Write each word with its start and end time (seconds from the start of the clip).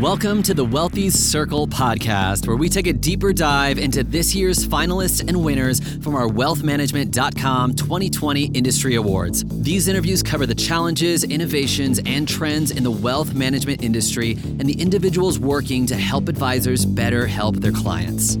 Welcome 0.00 0.42
to 0.42 0.54
the 0.54 0.66
Wealthies 0.66 1.12
Circle 1.12 1.68
podcast, 1.68 2.48
where 2.48 2.56
we 2.56 2.68
take 2.68 2.88
a 2.88 2.92
deeper 2.92 3.32
dive 3.32 3.78
into 3.78 4.02
this 4.02 4.34
year's 4.34 4.66
finalists 4.66 5.20
and 5.26 5.44
winners 5.44 5.78
from 6.02 6.16
our 6.16 6.26
wealthmanagement.com 6.26 7.74
2020 7.76 8.46
industry 8.46 8.96
awards. 8.96 9.44
These 9.62 9.86
interviews 9.86 10.20
cover 10.20 10.46
the 10.46 10.54
challenges, 10.56 11.22
innovations, 11.22 12.00
and 12.06 12.26
trends 12.26 12.72
in 12.72 12.82
the 12.82 12.90
wealth 12.90 13.34
management 13.34 13.84
industry 13.84 14.32
and 14.32 14.62
the 14.62 14.72
individuals 14.72 15.38
working 15.38 15.86
to 15.86 15.94
help 15.94 16.28
advisors 16.28 16.84
better 16.84 17.28
help 17.28 17.54
their 17.56 17.70
clients. 17.70 18.36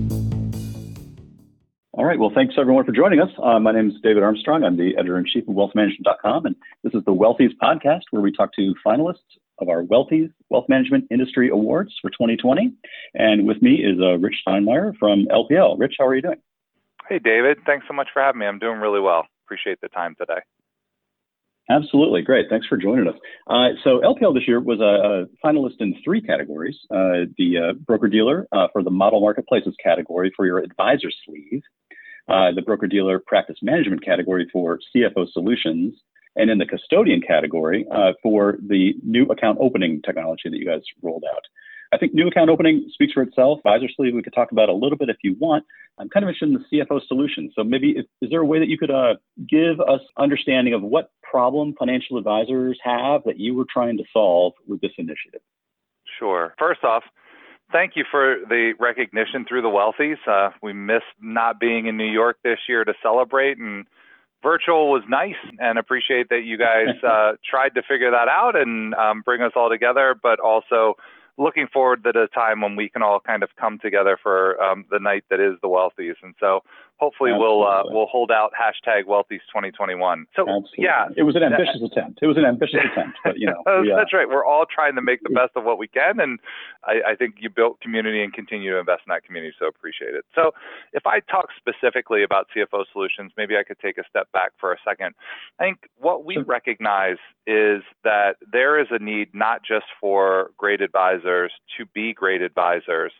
All 1.92 2.04
right. 2.04 2.18
Well, 2.18 2.32
thanks 2.34 2.56
everyone 2.58 2.84
for 2.84 2.90
joining 2.90 3.20
us. 3.20 3.30
Uh, 3.40 3.60
my 3.60 3.70
name 3.70 3.90
is 3.90 3.94
David 4.02 4.24
Armstrong. 4.24 4.64
I'm 4.64 4.76
the 4.76 4.96
editor 4.96 5.18
in 5.18 5.24
chief 5.24 5.46
of 5.46 5.54
wealthmanagement.com, 5.54 6.46
and 6.46 6.56
this 6.82 6.94
is 6.94 7.04
the 7.04 7.14
Wealthies 7.14 7.52
podcast, 7.62 8.02
where 8.10 8.20
we 8.20 8.32
talk 8.32 8.52
to 8.54 8.74
finalists 8.84 9.20
of 9.58 9.68
our 9.68 9.82
Wealthies 9.82 10.30
Wealth 10.50 10.66
Management 10.68 11.06
Industry 11.10 11.48
Awards 11.50 11.92
for 12.00 12.10
2020. 12.10 12.72
And 13.14 13.46
with 13.46 13.62
me 13.62 13.76
is 13.76 13.98
uh, 14.00 14.18
Rich 14.18 14.36
Steinmeier 14.46 14.96
from 14.98 15.26
LPL. 15.26 15.78
Rich, 15.78 15.96
how 15.98 16.06
are 16.06 16.14
you 16.14 16.22
doing? 16.22 16.40
Hey, 17.08 17.18
David. 17.18 17.58
Thanks 17.66 17.86
so 17.86 17.94
much 17.94 18.08
for 18.12 18.22
having 18.22 18.40
me. 18.40 18.46
I'm 18.46 18.58
doing 18.58 18.80
really 18.80 19.00
well. 19.00 19.26
Appreciate 19.46 19.80
the 19.80 19.88
time 19.88 20.14
today. 20.18 20.40
Absolutely. 21.70 22.20
Great. 22.20 22.46
Thanks 22.50 22.66
for 22.66 22.76
joining 22.76 23.08
us. 23.08 23.14
Uh, 23.46 23.68
so, 23.82 24.00
LPL 24.00 24.34
this 24.34 24.46
year 24.46 24.60
was 24.60 24.80
a, 24.80 24.84
a 24.84 25.46
finalist 25.46 25.80
in 25.80 25.94
three 26.04 26.20
categories 26.20 26.76
uh, 26.90 27.24
the 27.38 27.56
uh, 27.58 27.72
broker 27.86 28.08
dealer 28.08 28.46
uh, 28.52 28.68
for 28.72 28.82
the 28.82 28.90
model 28.90 29.20
marketplaces 29.20 29.74
category 29.82 30.30
for 30.36 30.44
your 30.44 30.58
advisor 30.58 31.10
sleeve, 31.24 31.62
uh, 32.28 32.52
the 32.54 32.60
broker 32.60 32.86
dealer 32.86 33.18
practice 33.18 33.56
management 33.62 34.04
category 34.04 34.46
for 34.52 34.78
CFO 34.94 35.30
solutions, 35.32 35.94
and 36.36 36.50
in 36.50 36.58
the 36.58 36.66
custodian 36.66 37.20
category 37.20 37.86
uh, 37.94 38.12
for 38.22 38.58
the 38.66 38.94
new 39.02 39.24
account 39.26 39.58
opening 39.60 40.02
technology 40.02 40.48
that 40.50 40.56
you 40.56 40.66
guys 40.66 40.82
rolled 41.02 41.24
out. 41.32 41.42
I 41.92 41.98
think 41.98 42.12
new 42.12 42.26
account 42.26 42.50
opening 42.50 42.88
speaks 42.92 43.12
for 43.12 43.22
itself. 43.22 43.60
Advisor 43.60 43.86
Sleeve, 43.94 44.14
we 44.14 44.22
could 44.22 44.34
talk 44.34 44.50
about 44.50 44.68
a 44.68 44.72
little 44.72 44.98
bit 44.98 45.08
if 45.08 45.18
you 45.22 45.36
want. 45.38 45.64
I'm 45.98 46.08
kind 46.08 46.24
of 46.24 46.28
interested 46.28 46.48
in 46.48 46.54
the 46.54 46.84
CFO 46.84 47.06
solution. 47.06 47.52
So 47.54 47.62
maybe 47.62 47.94
if, 47.96 48.06
is 48.20 48.30
there 48.30 48.40
a 48.40 48.44
way 48.44 48.58
that 48.58 48.68
you 48.68 48.76
could 48.76 48.90
uh, 48.90 49.14
give 49.48 49.80
us 49.80 50.00
understanding 50.18 50.74
of 50.74 50.82
what 50.82 51.12
problem 51.22 51.74
financial 51.78 52.18
advisors 52.18 52.78
have 52.82 53.22
that 53.26 53.38
you 53.38 53.54
were 53.54 53.66
trying 53.72 53.96
to 53.98 54.04
solve 54.12 54.54
with 54.66 54.80
this 54.80 54.90
initiative? 54.98 55.40
Sure. 56.18 56.54
First 56.58 56.82
off, 56.82 57.04
thank 57.70 57.92
you 57.94 58.04
for 58.10 58.38
the 58.48 58.72
recognition 58.80 59.44
through 59.48 59.62
the 59.62 59.68
Wealthies. 59.68 60.16
Uh, 60.26 60.50
we 60.62 60.72
missed 60.72 61.04
not 61.20 61.60
being 61.60 61.86
in 61.86 61.96
New 61.96 62.10
York 62.10 62.38
this 62.42 62.58
year 62.68 62.84
to 62.84 62.94
celebrate, 63.02 63.58
and 63.58 63.86
virtual 64.44 64.90
was 64.90 65.02
nice 65.08 65.40
and 65.58 65.78
appreciate 65.78 66.28
that 66.28 66.42
you 66.44 66.56
guys 66.56 66.94
uh, 67.02 67.32
tried 67.48 67.74
to 67.74 67.82
figure 67.82 68.12
that 68.12 68.28
out 68.28 68.54
and 68.54 68.94
um, 68.94 69.22
bring 69.22 69.42
us 69.42 69.52
all 69.56 69.68
together, 69.68 70.14
but 70.22 70.38
also 70.38 70.94
looking 71.36 71.66
forward 71.66 72.04
to 72.04 72.12
the 72.12 72.28
time 72.32 72.60
when 72.60 72.76
we 72.76 72.88
can 72.88 73.02
all 73.02 73.18
kind 73.18 73.42
of 73.42 73.48
come 73.58 73.78
together 73.80 74.16
for 74.22 74.62
um, 74.62 74.84
the 74.90 75.00
night 75.00 75.24
that 75.30 75.40
is 75.40 75.54
the 75.62 75.68
Wealthies. 75.68 76.14
And 76.22 76.34
so 76.38 76.60
hopefully 76.96 77.30
Absolutely. 77.30 77.58
we'll 77.58 77.66
uh, 77.66 77.82
we'll 77.86 78.06
hold 78.06 78.30
out 78.30 78.52
hashtag 78.52 79.04
Wealthies 79.04 79.42
2021. 79.50 80.26
So 80.36 80.42
Absolutely. 80.42 80.70
yeah, 80.78 81.08
it 81.16 81.22
was 81.22 81.36
an 81.36 81.42
ambitious 81.42 81.80
that, 81.80 81.92
attempt. 81.92 82.18
It 82.22 82.26
was 82.26 82.36
an 82.36 82.44
ambitious 82.44 82.80
attempt, 82.92 83.18
but 83.24 83.38
you 83.38 83.46
know, 83.46 83.62
we, 83.82 83.92
uh, 83.92 83.96
that's 83.96 84.12
right. 84.12 84.28
We're 84.28 84.44
all 84.44 84.66
trying 84.66 84.94
to 84.94 85.02
make 85.02 85.22
the 85.22 85.30
best 85.30 85.52
of 85.56 85.64
what 85.64 85.78
we 85.78 85.88
can, 85.88 86.20
and 86.20 86.38
I, 86.84 87.12
I, 87.12 87.14
think 87.16 87.36
you 87.38 87.50
built 87.50 87.80
community 87.80 88.22
and 88.22 88.32
continue 88.32 88.72
to 88.72 88.78
invest 88.78 89.02
in 89.06 89.10
that 89.10 89.24
community. 89.24 89.54
So 89.58 89.66
appreciate 89.66 90.14
it. 90.14 90.24
So 90.34 90.52
if 90.92 91.06
I 91.06 91.20
talk 91.20 91.48
specifically 91.56 92.22
about 92.22 92.46
CFO 92.54 92.84
solutions, 92.92 93.32
maybe 93.36 93.56
I 93.56 93.62
could 93.62 93.78
take 93.80 93.98
a 93.98 94.04
step 94.08 94.30
back 94.32 94.52
for 94.58 94.72
a 94.72 94.76
second. 94.86 95.14
I 95.58 95.64
think 95.64 95.88
what 95.98 96.24
we 96.24 96.38
recognize 96.38 97.18
is 97.46 97.82
that 98.04 98.36
there 98.50 98.80
is 98.80 98.88
a 98.90 99.02
need 99.02 99.28
not 99.34 99.62
just 99.66 99.86
for 100.00 100.50
great 100.56 100.80
advisors 100.80 101.52
to 101.78 101.86
be 101.94 102.12
great 102.12 102.42
advisors 102.42 103.12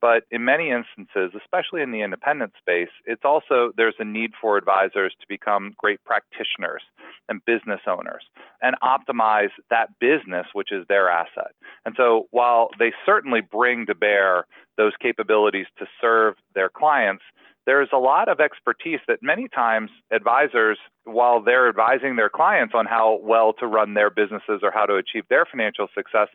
but 0.00 0.24
in 0.30 0.44
many 0.44 0.70
instances, 0.70 1.38
especially 1.40 1.82
in 1.82 1.90
the 1.90 2.02
independent 2.02 2.52
space, 2.58 2.88
it's 3.04 3.24
also 3.24 3.72
there's 3.76 3.94
a 3.98 4.04
need 4.04 4.32
for 4.40 4.56
advisors 4.56 5.14
to 5.20 5.26
become 5.28 5.74
great 5.76 6.02
practitioners 6.04 6.82
and 7.28 7.44
business 7.44 7.80
owners 7.86 8.24
and 8.62 8.76
optimize 8.82 9.50
that 9.68 9.90
business, 9.98 10.46
which 10.52 10.72
is 10.72 10.86
their 10.88 11.10
asset. 11.10 11.52
And 11.84 11.94
so 11.96 12.26
while 12.30 12.70
they 12.78 12.92
certainly 13.04 13.40
bring 13.40 13.86
to 13.86 13.94
bear 13.94 14.46
those 14.76 14.92
capabilities 15.00 15.66
to 15.78 15.86
serve 16.00 16.34
their 16.54 16.68
clients, 16.68 17.22
there's 17.70 17.88
a 17.92 17.98
lot 17.98 18.28
of 18.28 18.40
expertise 18.40 18.98
that 19.06 19.22
many 19.22 19.46
times 19.46 19.92
advisors, 20.10 20.76
while 21.04 21.40
they're 21.40 21.68
advising 21.68 22.16
their 22.16 22.28
clients 22.28 22.74
on 22.74 22.84
how 22.84 23.20
well 23.22 23.52
to 23.52 23.64
run 23.68 23.94
their 23.94 24.10
businesses 24.10 24.58
or 24.64 24.72
how 24.72 24.86
to 24.86 24.96
achieve 24.96 25.22
their 25.30 25.46
financial 25.46 25.86
success, 25.94 26.26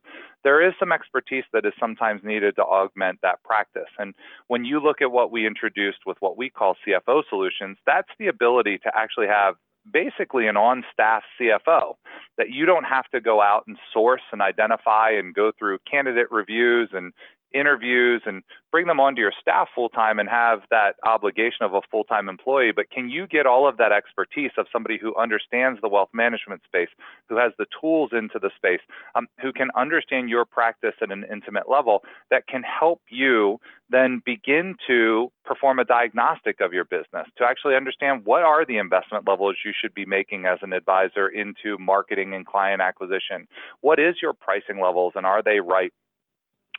there 0.46 0.66
is 0.66 0.74
some 0.80 0.94
expertise 0.94 1.44
that 1.52 1.66
is 1.66 1.74
sometimes 1.78 2.22
needed 2.24 2.56
to 2.56 2.64
augment 2.64 3.20
that 3.22 3.44
practice. 3.44 3.92
And 4.00 4.14
when 4.48 4.64
you 4.64 4.80
look 4.80 5.02
at 5.02 5.12
what 5.12 5.30
we 5.30 5.46
introduced 5.46 6.06
with 6.06 6.16
what 6.22 6.38
we 6.38 6.50
call 6.50 6.78
CFO 6.88 7.24
solutions, 7.28 7.76
that's 7.86 8.08
the 8.18 8.28
ability 8.28 8.78
to 8.78 8.92
actually 8.96 9.28
have 9.28 9.56
basically 9.92 10.48
an 10.48 10.56
on 10.56 10.84
staff 10.94 11.24
CFO 11.40 11.96
that 12.38 12.50
you 12.50 12.66
don't 12.66 12.86
have 12.86 13.10
to 13.10 13.20
go 13.20 13.42
out 13.42 13.66
and 13.68 13.78
source 13.94 14.22
and 14.32 14.42
identify 14.42 15.12
and 15.12 15.34
go 15.34 15.52
through 15.58 15.80
candidate 15.90 16.32
reviews 16.32 16.90
and 16.94 17.14
interviews 17.56 18.22
and 18.26 18.44
bring 18.72 18.88
them 18.88 19.00
onto 19.00 19.22
your 19.22 19.32
staff 19.40 19.70
full 19.74 19.90
time 19.90 20.20
and 20.20 20.28
have 20.28 20.60
that 20.70 20.96
obligation 21.06 21.62
of 21.62 21.74
a 21.74 21.82
full 21.90 22.04
time 22.04 22.28
employee. 22.28 22.74
But 22.76 22.90
can 22.92 23.10
you 23.10 23.26
get 23.26 23.46
all 23.46 23.68
of 23.68 23.78
that 23.78 23.92
expertise 23.92 24.52
of 24.58 24.68
somebody 24.72 24.98
who 25.02 25.16
understands 25.16 25.80
the 25.82 25.88
wealth 25.88 26.10
management 26.14 26.62
space, 26.66 26.90
who 27.30 27.38
has 27.38 27.54
the 27.58 27.66
tools 27.80 28.12
into 28.12 28.38
the 28.40 28.52
space, 28.56 28.82
um, 29.16 29.28
who 29.42 29.54
can 29.54 29.70
understand 29.76 30.30
your 30.30 30.46
practice 30.46 30.96
at 31.02 31.12
an 31.12 31.26
intimate 31.32 31.70
level 31.70 32.04
that 32.30 32.48
can 32.48 32.64
help 32.64 33.02
you 33.10 33.60
then 33.90 34.22
begin 34.26 34.76
to 34.88 35.32
perform 35.46 35.80
a 35.80 35.86
diagnostic 35.86 36.60
of 36.60 36.74
your 36.74 36.86
business 36.86 37.28
to 37.38 37.44
actually 37.44 37.76
understand 37.76 38.26
what 38.26 38.42
are 38.42 38.66
the 38.66 38.78
investment 38.78 39.28
levels 39.28 39.56
you 39.64 39.72
should 39.80 39.94
be 39.94 40.06
making 40.06 40.46
as 40.46 40.58
an 40.64 40.74
advisor 40.74 41.28
into 41.28 41.78
marketing 41.78 42.34
and 42.34 42.46
client 42.46 42.82
acquisition? 42.82 43.48
What 43.82 44.00
is 44.00 44.16
your 44.22 44.34
pricing 44.34 44.82
levels 44.82 45.14
and 45.16 45.26
are 45.26 45.44
they 45.44 45.60
right 45.60 45.94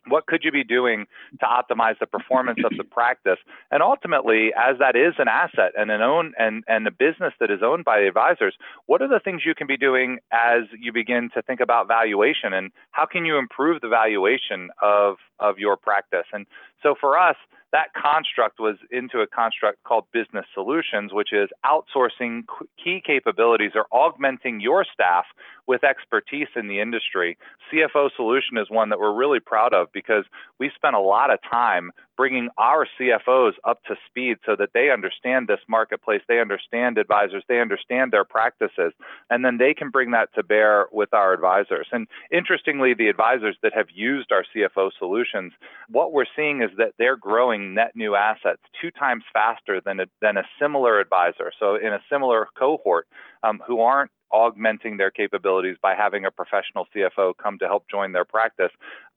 what 0.09 0.27
could 0.27 0.43
you 0.44 0.53
be 0.53 0.65
doing 0.65 1.06
to 1.41 1.47
optimize 1.47 1.99
the 1.99 2.06
performance 2.06 2.61
of 2.65 2.77
the 2.77 2.84
practice? 2.91 3.39
And 3.71 3.83
ultimately 3.83 4.53
as 4.56 4.78
that 4.78 4.97
is 4.97 5.15
an 5.19 5.28
asset 5.28 5.72
and 5.77 5.91
an 5.91 6.03
own 6.03 6.34
and 6.39 6.65
and 6.67 6.87
a 6.87 6.91
business 6.91 7.33
that 7.41 7.50
is 7.50 7.61
owned 7.62 7.84
by 7.84 8.00
the 8.00 8.09
advisors 8.09 8.55
what 8.87 9.03
are 9.03 9.09
the 9.09 9.21
things 9.21 9.43
you 9.44 9.55
can 9.55 9.67
be 9.67 9.77
doing 9.77 10.19
as 10.33 10.62
you 10.78 10.93
begin 10.93 11.31
to 11.34 11.43
think 11.43 11.61
about 11.61 11.89
valuation? 11.89 12.53
And 12.53 12.71
how 12.91 13.06
can 13.06 13.25
you 13.25 13.39
improve 13.39 13.81
the 13.81 13.89
valuation 13.89 14.71
of 14.83 15.17
of 15.39 15.59
your 15.59 15.77
practice? 15.77 16.27
And 16.33 16.47
so 16.82 16.94
for 17.00 17.19
us 17.19 17.37
that 17.72 17.92
construct 17.94 18.59
was 18.59 18.76
into 18.91 19.20
a 19.20 19.26
construct 19.26 19.82
called 19.84 20.04
business 20.12 20.47
solutions, 20.54 21.12
which 21.12 21.32
is 21.32 21.50
outsourcing 21.64 22.44
key 22.82 23.03
capabilities 23.04 23.72
or 23.75 23.87
augmenting 23.92 24.60
your 24.60 24.87
staff 24.91 25.25
with 25.66 25.82
expertise 25.84 26.48
in 26.54 26.69
the 26.69 26.81
industry. 26.81 27.37
CFO 27.70 28.09
solution 28.16 28.56
is 28.56 28.70
one 28.70 28.91
that 28.91 29.00
we're 29.00 29.12
really 29.12 29.41
proud 29.41 29.75
of 29.75 29.88
because 29.92 30.25
we 30.59 30.70
spent 30.75 30.94
a 30.94 31.00
lot 31.00 31.31
of 31.31 31.38
time 31.50 31.91
bringing 32.16 32.49
our 32.59 32.87
CFOs 32.99 33.53
up 33.65 33.82
to 33.84 33.97
speed 34.06 34.38
so 34.47 34.56
that 34.56 34.71
they 34.75 34.91
understand 34.91 35.49
this 35.49 35.60
marketplace, 35.69 36.22
they 36.28 36.41
understand 36.41 36.99
advisors, 36.99 37.44
they 37.49 37.60
understand 37.60 38.12
their 38.12 38.25
practices, 38.25 38.93
and 39.31 39.44
then 39.44 39.59
they 39.59 39.75
can 39.75 39.91
bring 39.91 40.12
that 40.12 40.32
to 40.34 40.43
bear 40.43 40.87
with 40.93 41.12
our 41.12 41.32
advisors. 41.32 41.87
And 41.93 42.06
interestingly, 42.31 42.94
the 42.94 43.09
advisors 43.09 43.56
that 43.62 43.75
have 43.75 43.87
used 43.94 44.32
our 44.32 44.44
CFO 44.55 44.91
solutions, 44.99 45.53
what 45.88 46.12
we're 46.12 46.25
seeing 46.34 46.62
is 46.62 46.71
that 46.78 46.94
they're 46.99 47.16
growing 47.16 47.75
net 47.75 47.93
new 47.94 48.15
assets 48.15 48.62
two 48.81 48.91
times 48.91 49.25
faster 49.32 49.81
than 49.84 50.00
a, 50.00 50.06
than 50.21 50.37
a 50.37 50.44
similar 50.60 51.00
advisor. 51.00 51.53
So 51.59 51.76
in 51.76 51.93
a 51.93 52.00
similar 52.10 52.49
cohort 52.59 53.06
um, 53.43 53.62
who 53.66 53.81
aren't 53.81 54.10
augmenting 54.31 54.97
their 54.97 55.10
capabilities 55.10 55.76
by 55.81 55.94
having 55.94 56.25
a 56.25 56.31
professional 56.31 56.87
CFO 56.94 57.32
come 57.41 57.59
to 57.59 57.66
help 57.66 57.84
join 57.91 58.12
their 58.12 58.25
practice. 58.25 58.71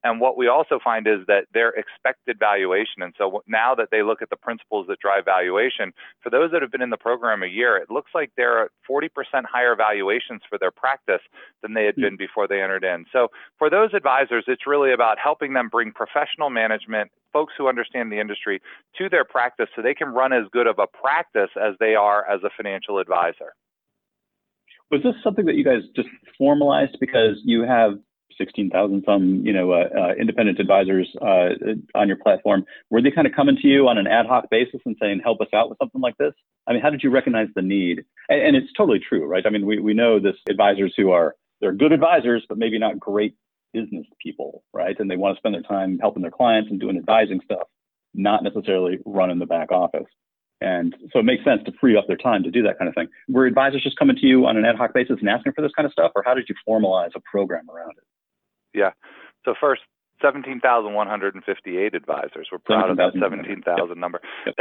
And 0.04 0.22
what 0.22 0.38
we 0.38 0.48
also 0.48 0.80
find 0.82 1.08
is 1.08 1.26
that 1.28 1.46
their 1.54 1.70
expected 1.70 2.40
valuation, 2.40 3.02
and 3.02 3.14
so 3.18 3.44
now 3.48 3.76
that 3.76 3.90
they 3.92 4.02
look 4.02 4.22
at 4.22 4.30
the 4.30 4.38
principles 4.38 4.88
that 4.88 5.00
drive 5.00 5.26
valuation, 5.26 5.94
for 6.22 6.30
those 6.30 6.52
that 6.52 6.62
have 6.62 6.72
been 6.72 6.82
in 6.82 6.90
the 6.90 6.98
program 6.98 7.44
a 7.44 7.48
year, 7.48 7.78
it 7.78 7.90
looks 7.90 8.12
like 8.16 8.32
they're 8.38 8.66
at 8.66 8.72
40% 8.90 9.10
higher 9.46 9.76
valuations 9.76 10.42
for 10.50 10.58
their 10.58 10.72
practice 10.72 11.22
than 11.62 11.74
they 11.74 11.86
had 11.86 11.96
hmm. 11.96 12.02
been 12.02 12.18
before 12.18 12.48
they 12.48 12.62
entered 12.62 12.84
in. 12.84 13.06
So 13.12 13.28
for 13.58 13.70
those 13.70 13.94
advisors, 13.94 14.46
it's 14.48 14.66
really 14.66 14.94
about 14.94 15.18
helping 15.22 15.54
them 15.54 15.70
bring 15.70 15.92
professional 15.92 16.50
management, 16.50 17.12
folks 17.34 17.54
who 17.58 17.68
understand 17.68 18.12
the 18.12 18.20
industry, 18.20 18.62
to 18.98 19.10
their 19.10 19.26
practice 19.26 19.68
so 19.76 19.82
they 19.82 19.94
can 19.94 20.10
run 20.10 20.32
as 20.32 20.46
good 20.52 20.68
of 20.68 20.80
a 20.80 20.88
practice 20.88 21.52
as 21.62 21.76
they 21.80 21.96
are 21.96 22.26
as 22.30 22.42
a 22.44 22.50
financial 22.56 23.00
advisor 23.00 23.54
was 24.92 25.04
this 25.04 25.14
something 25.24 25.46
that 25.46 25.56
you 25.56 25.64
guys 25.64 25.82
just 25.96 26.10
formalized 26.38 26.98
because 27.00 27.40
you 27.44 27.62
have 27.62 28.00
16,000 28.40 29.04
some, 29.06 29.46
you 29.46 29.54
know, 29.54 29.72
uh, 29.72 29.90
uh, 29.96 30.14
independent 30.20 30.60
advisors 30.60 31.08
uh, 31.22 31.50
on 31.94 32.08
your 32.08 32.18
platform? 32.18 32.66
Were 32.90 33.02
they 33.02 33.12
kind 33.12 33.28
of 33.28 33.34
coming 33.34 33.58
to 33.62 33.68
you 33.68 33.88
on 33.88 34.00
an 34.00 34.08
ad 34.08 34.26
hoc 34.26 34.50
basis 34.50 34.82
and 34.86 34.96
saying, 35.00 35.22
help 35.24 35.42
us 35.42 35.50
out 35.54 35.70
with 35.70 35.78
something 35.78 36.02
like 36.02 36.18
this? 36.18 36.34
I 36.68 36.74
mean, 36.74 36.82
how 36.82 36.90
did 36.90 37.04
you 37.04 37.12
recognize 37.12 37.50
the 37.56 37.62
need? 37.62 38.04
And, 38.30 38.42
and 38.42 38.56
it's 38.56 38.74
totally 38.76 39.00
true, 39.00 39.26
right? 39.26 39.46
I 39.46 39.50
mean, 39.50 39.66
we, 39.66 39.80
we 39.80 39.94
know 39.94 40.20
this 40.20 40.36
advisors 40.50 40.94
who 40.98 41.12
are, 41.12 41.36
they're 41.62 41.74
good 41.74 41.92
advisors, 41.92 42.46
but 42.50 42.58
maybe 42.58 42.80
not 42.80 43.00
great 43.00 43.36
business 43.74 44.06
people, 44.22 44.64
right? 44.74 45.00
And 45.00 45.12
they 45.12 45.18
want 45.18 45.36
to 45.36 45.40
spend 45.40 45.54
their 45.54 45.62
time 45.62 46.00
helping 46.00 46.22
their 46.22 46.32
clients 46.32 46.72
and 46.72 46.80
doing 46.80 46.98
advising 46.98 47.42
stuff, 47.44 47.68
not 48.14 48.44
necessarily 48.44 48.98
running 49.06 49.40
the 49.40 49.46
back 49.46 49.72
office. 49.72 50.08
And 50.62 50.96
so 51.14 51.20
it 51.20 51.24
makes 51.24 51.44
sense 51.46 51.62
to 51.66 51.72
free 51.80 51.96
up 51.96 52.06
their 52.08 52.18
time 52.18 52.44
to 52.44 52.52
do 52.52 52.64
that 52.64 52.78
kind 52.78 52.90
of 52.90 52.96
thing. 52.96 53.08
Were 53.30 53.46
advisors 53.46 53.84
just 53.84 53.98
coming 53.98 54.18
to 54.18 54.26
you 54.26 54.46
on 54.46 54.58
an 54.58 54.66
ad 54.66 54.76
hoc 54.76 54.94
basis 54.94 55.18
and 55.20 55.30
asking 55.30 55.54
for 55.54 55.62
this 55.62 55.72
kind 55.76 55.86
of 55.86 55.92
stuff, 55.92 56.12
or 56.16 56.24
how 56.26 56.34
did 56.34 56.50
you 56.50 56.56
formalize 56.68 57.12
a 57.16 57.22
program 57.22 57.70
around 57.70 57.92
it? 57.92 58.04
Yeah. 58.74 58.92
So 59.46 59.54
first, 59.60 59.82
17,158 60.22 61.96
advisors. 61.96 62.48
We're 62.52 62.58
proud 62.60 62.90
17, 62.90 62.92
of 62.92 63.14
that 63.14 63.20
17,000 63.20 63.88
yep. 63.88 63.98
number. 63.98 64.22
Yep. 64.46 64.56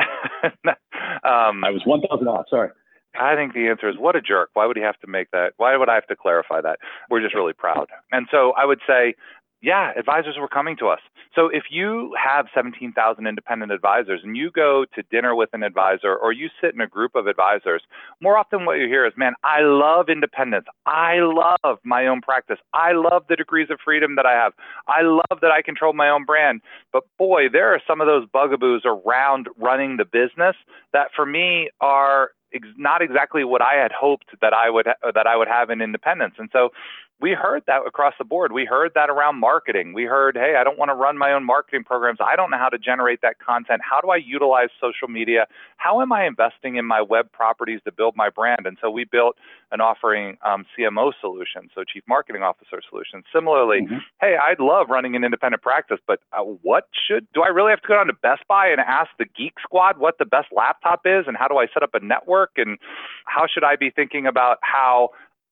um, 1.24 1.64
I 1.64 1.70
was 1.70 1.82
1,000 1.84 2.28
off. 2.28 2.46
Sorry. 2.48 2.70
I 3.18 3.34
think 3.34 3.54
the 3.54 3.68
answer 3.68 3.88
is 3.88 3.96
what 3.98 4.14
a 4.16 4.20
jerk. 4.20 4.50
Why 4.52 4.66
would 4.66 4.76
he 4.76 4.82
have 4.82 4.98
to 5.00 5.06
make 5.06 5.30
that? 5.32 5.52
Why 5.56 5.76
would 5.76 5.88
I 5.88 5.94
have 5.94 6.06
to 6.06 6.16
clarify 6.16 6.60
that? 6.60 6.78
We're 7.10 7.22
just 7.22 7.34
really 7.34 7.52
proud. 7.52 7.88
And 8.12 8.28
so 8.30 8.52
I 8.56 8.64
would 8.64 8.80
say 8.86 9.14
yeah, 9.60 9.92
advisors 9.96 10.36
were 10.38 10.48
coming 10.48 10.76
to 10.76 10.88
us. 10.88 11.00
So 11.34 11.48
if 11.48 11.64
you 11.70 12.14
have 12.22 12.46
17,000 12.54 13.26
independent 13.26 13.72
advisors 13.72 14.20
and 14.22 14.36
you 14.36 14.50
go 14.50 14.84
to 14.94 15.02
dinner 15.10 15.34
with 15.34 15.50
an 15.52 15.62
advisor 15.62 16.14
or 16.14 16.32
you 16.32 16.48
sit 16.60 16.74
in 16.74 16.80
a 16.80 16.86
group 16.86 17.14
of 17.14 17.26
advisors, 17.26 17.82
more 18.20 18.38
often 18.38 18.64
what 18.64 18.74
you 18.74 18.86
hear 18.86 19.04
is, 19.04 19.12
man, 19.16 19.34
I 19.42 19.62
love 19.62 20.08
independence. 20.08 20.66
I 20.86 21.16
love 21.18 21.78
my 21.84 22.06
own 22.06 22.20
practice. 22.20 22.58
I 22.72 22.92
love 22.92 23.24
the 23.28 23.36
degrees 23.36 23.68
of 23.70 23.78
freedom 23.84 24.14
that 24.16 24.26
I 24.26 24.32
have. 24.32 24.52
I 24.86 25.02
love 25.02 25.40
that 25.40 25.50
I 25.50 25.62
control 25.62 25.92
my 25.92 26.08
own 26.08 26.24
brand. 26.24 26.60
But 26.92 27.02
boy, 27.18 27.48
there 27.52 27.72
are 27.74 27.80
some 27.86 28.00
of 28.00 28.06
those 28.06 28.26
bugaboos 28.32 28.82
around 28.84 29.48
running 29.58 29.96
the 29.96 30.04
business 30.04 30.54
that 30.92 31.08
for 31.14 31.26
me 31.26 31.70
are 31.80 32.30
not 32.76 33.02
exactly 33.02 33.44
what 33.44 33.60
I 33.60 33.74
had 33.74 33.92
hoped 33.92 34.30
that 34.40 34.54
I 34.54 34.70
would 34.70 34.86
that 34.86 35.26
I 35.26 35.36
would 35.36 35.48
have 35.48 35.70
in 35.70 35.82
independence. 35.82 36.34
And 36.38 36.48
so 36.52 36.70
we 37.20 37.32
heard 37.32 37.64
that 37.66 37.80
across 37.86 38.14
the 38.18 38.24
board. 38.24 38.52
We 38.52 38.64
heard 38.64 38.92
that 38.94 39.10
around 39.10 39.40
marketing. 39.40 39.92
We 39.92 40.04
heard, 40.04 40.36
hey, 40.36 40.54
I 40.58 40.62
don't 40.62 40.78
want 40.78 40.90
to 40.90 40.94
run 40.94 41.18
my 41.18 41.32
own 41.32 41.44
marketing 41.44 41.82
programs. 41.82 42.18
I 42.20 42.36
don't 42.36 42.50
know 42.50 42.58
how 42.58 42.68
to 42.68 42.78
generate 42.78 43.22
that 43.22 43.40
content. 43.40 43.82
How 43.88 44.00
do 44.00 44.10
I 44.10 44.16
utilize 44.16 44.68
social 44.80 45.08
media? 45.08 45.46
How 45.78 46.00
am 46.00 46.12
I 46.12 46.26
investing 46.26 46.76
in 46.76 46.84
my 46.84 47.02
web 47.02 47.32
properties 47.32 47.80
to 47.84 47.92
build 47.92 48.14
my 48.16 48.30
brand? 48.30 48.66
And 48.66 48.78
so 48.80 48.88
we 48.88 49.04
built 49.04 49.36
an 49.72 49.80
offering 49.80 50.38
um, 50.46 50.64
CMO 50.78 51.12
solution, 51.20 51.68
so 51.74 51.82
Chief 51.84 52.02
Marketing 52.08 52.42
Officer 52.42 52.80
solution. 52.88 53.22
Similarly, 53.34 53.82
mm-hmm. 53.82 53.98
hey, 54.20 54.36
I'd 54.42 54.60
love 54.60 54.86
running 54.88 55.16
an 55.16 55.24
independent 55.24 55.62
practice, 55.62 55.98
but 56.06 56.20
uh, 56.32 56.42
what 56.42 56.88
should 57.06 57.26
do 57.34 57.42
I 57.42 57.48
really 57.48 57.70
have 57.70 57.82
to 57.82 57.88
go 57.88 57.94
down 57.94 58.06
to 58.06 58.14
Best 58.14 58.46
Buy 58.48 58.68
and 58.68 58.80
ask 58.80 59.10
the 59.18 59.26
Geek 59.36 59.54
Squad 59.62 59.98
what 59.98 60.18
the 60.18 60.24
best 60.24 60.48
laptop 60.56 61.02
is, 61.04 61.24
and 61.26 61.36
how 61.36 61.48
do 61.48 61.58
I 61.58 61.66
set 61.74 61.82
up 61.82 61.94
a 61.94 62.00
network, 62.00 62.52
and 62.56 62.78
how 63.26 63.46
should 63.52 63.64
I 63.64 63.76
be 63.76 63.90
thinking 63.90 64.26
about 64.26 64.58
how 64.62 65.10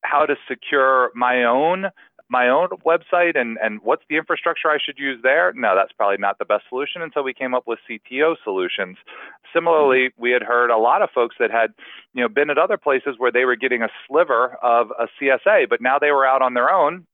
how 0.09 0.25
to 0.25 0.35
secure 0.47 1.11
my 1.15 1.43
own 1.43 1.87
my 2.29 2.49
own 2.49 2.67
website 2.85 3.39
and, 3.39 3.57
and 3.61 3.79
what's 3.83 4.03
the 4.09 4.17
infrastructure 4.17 4.69
I 4.69 4.77
should 4.83 4.99
use 4.99 5.19
there? 5.23 5.53
No, 5.55 5.75
that's 5.75 5.93
probably 5.93 6.17
not 6.17 6.37
the 6.39 6.45
best 6.45 6.65
solution. 6.67 7.01
And 7.01 7.11
so 7.13 7.21
we 7.21 7.33
came 7.33 7.53
up 7.53 7.63
with 7.65 7.79
CTO 7.89 8.35
solutions. 8.43 8.97
Similarly, 9.53 10.09
mm-hmm. 10.09 10.21
we 10.21 10.31
had 10.31 10.41
heard 10.41 10.69
a 10.69 10.77
lot 10.77 11.01
of 11.01 11.09
folks 11.15 11.37
that 11.39 11.51
had, 11.51 11.73
you 12.13 12.21
know, 12.21 12.27
been 12.27 12.49
at 12.49 12.57
other 12.57 12.77
places 12.77 13.15
where 13.17 13.31
they 13.31 13.45
were 13.45 13.55
getting 13.55 13.81
a 13.81 13.87
sliver 14.07 14.57
of 14.61 14.91
a 14.99 15.07
CSA, 15.21 15.69
but 15.69 15.79
now 15.79 15.99
they 15.99 16.11
were 16.11 16.27
out 16.27 16.41
on 16.41 16.53
their 16.53 16.69
own 16.69 17.05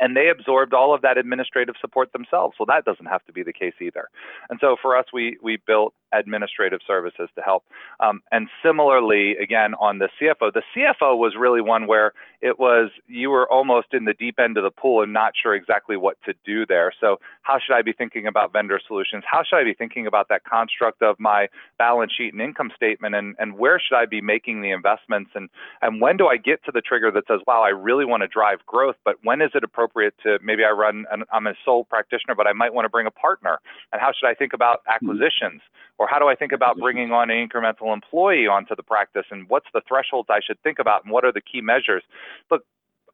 and 0.00 0.16
they 0.16 0.30
absorbed 0.30 0.72
all 0.72 0.94
of 0.94 1.02
that 1.02 1.18
administrative 1.18 1.74
support 1.78 2.12
themselves. 2.12 2.56
Well, 2.58 2.66
that 2.66 2.86
doesn't 2.86 3.06
have 3.06 3.24
to 3.26 3.32
be 3.32 3.42
the 3.42 3.52
case 3.52 3.74
either. 3.80 4.08
And 4.48 4.58
so 4.60 4.76
for 4.80 4.96
us, 4.96 5.04
we 5.12 5.36
we 5.42 5.58
built 5.66 5.92
administrative 6.12 6.80
services 6.86 7.28
to 7.36 7.42
help. 7.42 7.64
Um, 8.00 8.22
and 8.32 8.48
similarly, 8.62 9.36
again 9.36 9.74
on 9.74 9.98
the 9.98 10.08
CFO, 10.20 10.52
the 10.52 10.62
CFO 10.74 11.16
was 11.16 11.34
really 11.38 11.60
one 11.60 11.86
where 11.86 12.12
it 12.40 12.58
was 12.58 12.90
you 13.06 13.30
were 13.30 13.50
almost 13.50 13.88
in 13.92 14.04
the 14.04 14.14
deep 14.14 14.38
end 14.38 14.56
of 14.56 14.64
the 14.64 14.70
pool 14.70 15.02
and 15.02 15.12
not 15.12 15.32
sure 15.40 15.54
exactly 15.54 15.96
what 15.96 16.16
to 16.24 16.34
do 16.44 16.64
there. 16.66 16.92
So 17.00 17.20
how 17.42 17.58
should 17.58 17.74
I 17.74 17.82
be 17.82 17.92
thinking 17.92 18.26
about 18.26 18.52
vendor 18.52 18.80
solutions? 18.86 19.24
How 19.26 19.42
should 19.42 19.56
I 19.56 19.64
be 19.64 19.74
thinking 19.74 20.06
about 20.06 20.28
that 20.28 20.44
construct 20.44 21.02
of 21.02 21.18
my 21.18 21.48
balance 21.78 22.12
sheet 22.16 22.32
and 22.32 22.40
income 22.40 22.70
statement? 22.74 23.14
And 23.14 23.36
and 23.38 23.58
where 23.58 23.80
should 23.80 23.96
I 23.96 24.06
be 24.06 24.20
making 24.20 24.62
the 24.62 24.70
investments? 24.70 25.30
And 25.34 25.48
and 25.82 26.00
when 26.00 26.16
do 26.16 26.26
I 26.26 26.36
get 26.36 26.64
to 26.64 26.72
the 26.72 26.80
trigger 26.80 27.10
that 27.12 27.24
says, 27.28 27.40
wow, 27.46 27.62
I 27.62 27.70
really 27.70 28.04
want 28.04 28.22
to 28.22 28.28
drive 28.28 28.64
growth, 28.66 28.96
but 29.04 29.16
when 29.22 29.40
is 29.42 29.50
it 29.54 29.64
appropriate 29.64 30.14
to 30.22 30.38
maybe 30.42 30.64
I 30.64 30.70
run, 30.70 31.06
an, 31.10 31.24
I'm 31.32 31.46
a 31.46 31.54
sole 31.64 31.84
practitioner, 31.84 32.34
but 32.34 32.46
I 32.46 32.52
might 32.52 32.74
want 32.74 32.84
to 32.84 32.88
bring 32.88 33.06
a 33.06 33.10
partner. 33.10 33.58
And 33.92 34.00
how 34.00 34.12
should 34.12 34.28
I 34.28 34.34
think 34.34 34.52
about 34.52 34.82
hmm. 34.86 34.92
acquisitions? 34.92 35.62
Or 36.00 36.08
how 36.08 36.18
do 36.18 36.28
I 36.28 36.34
think 36.34 36.52
about 36.52 36.78
bringing 36.78 37.12
on 37.12 37.28
an 37.28 37.46
incremental 37.46 37.92
employee 37.92 38.46
onto 38.46 38.74
the 38.74 38.82
practice? 38.82 39.26
And 39.30 39.46
what's 39.50 39.66
the 39.74 39.82
thresholds 39.86 40.30
I 40.30 40.40
should 40.42 40.58
think 40.62 40.78
about? 40.78 41.04
And 41.04 41.12
what 41.12 41.26
are 41.26 41.32
the 41.32 41.42
key 41.42 41.60
measures? 41.60 42.02
Look, 42.50 42.64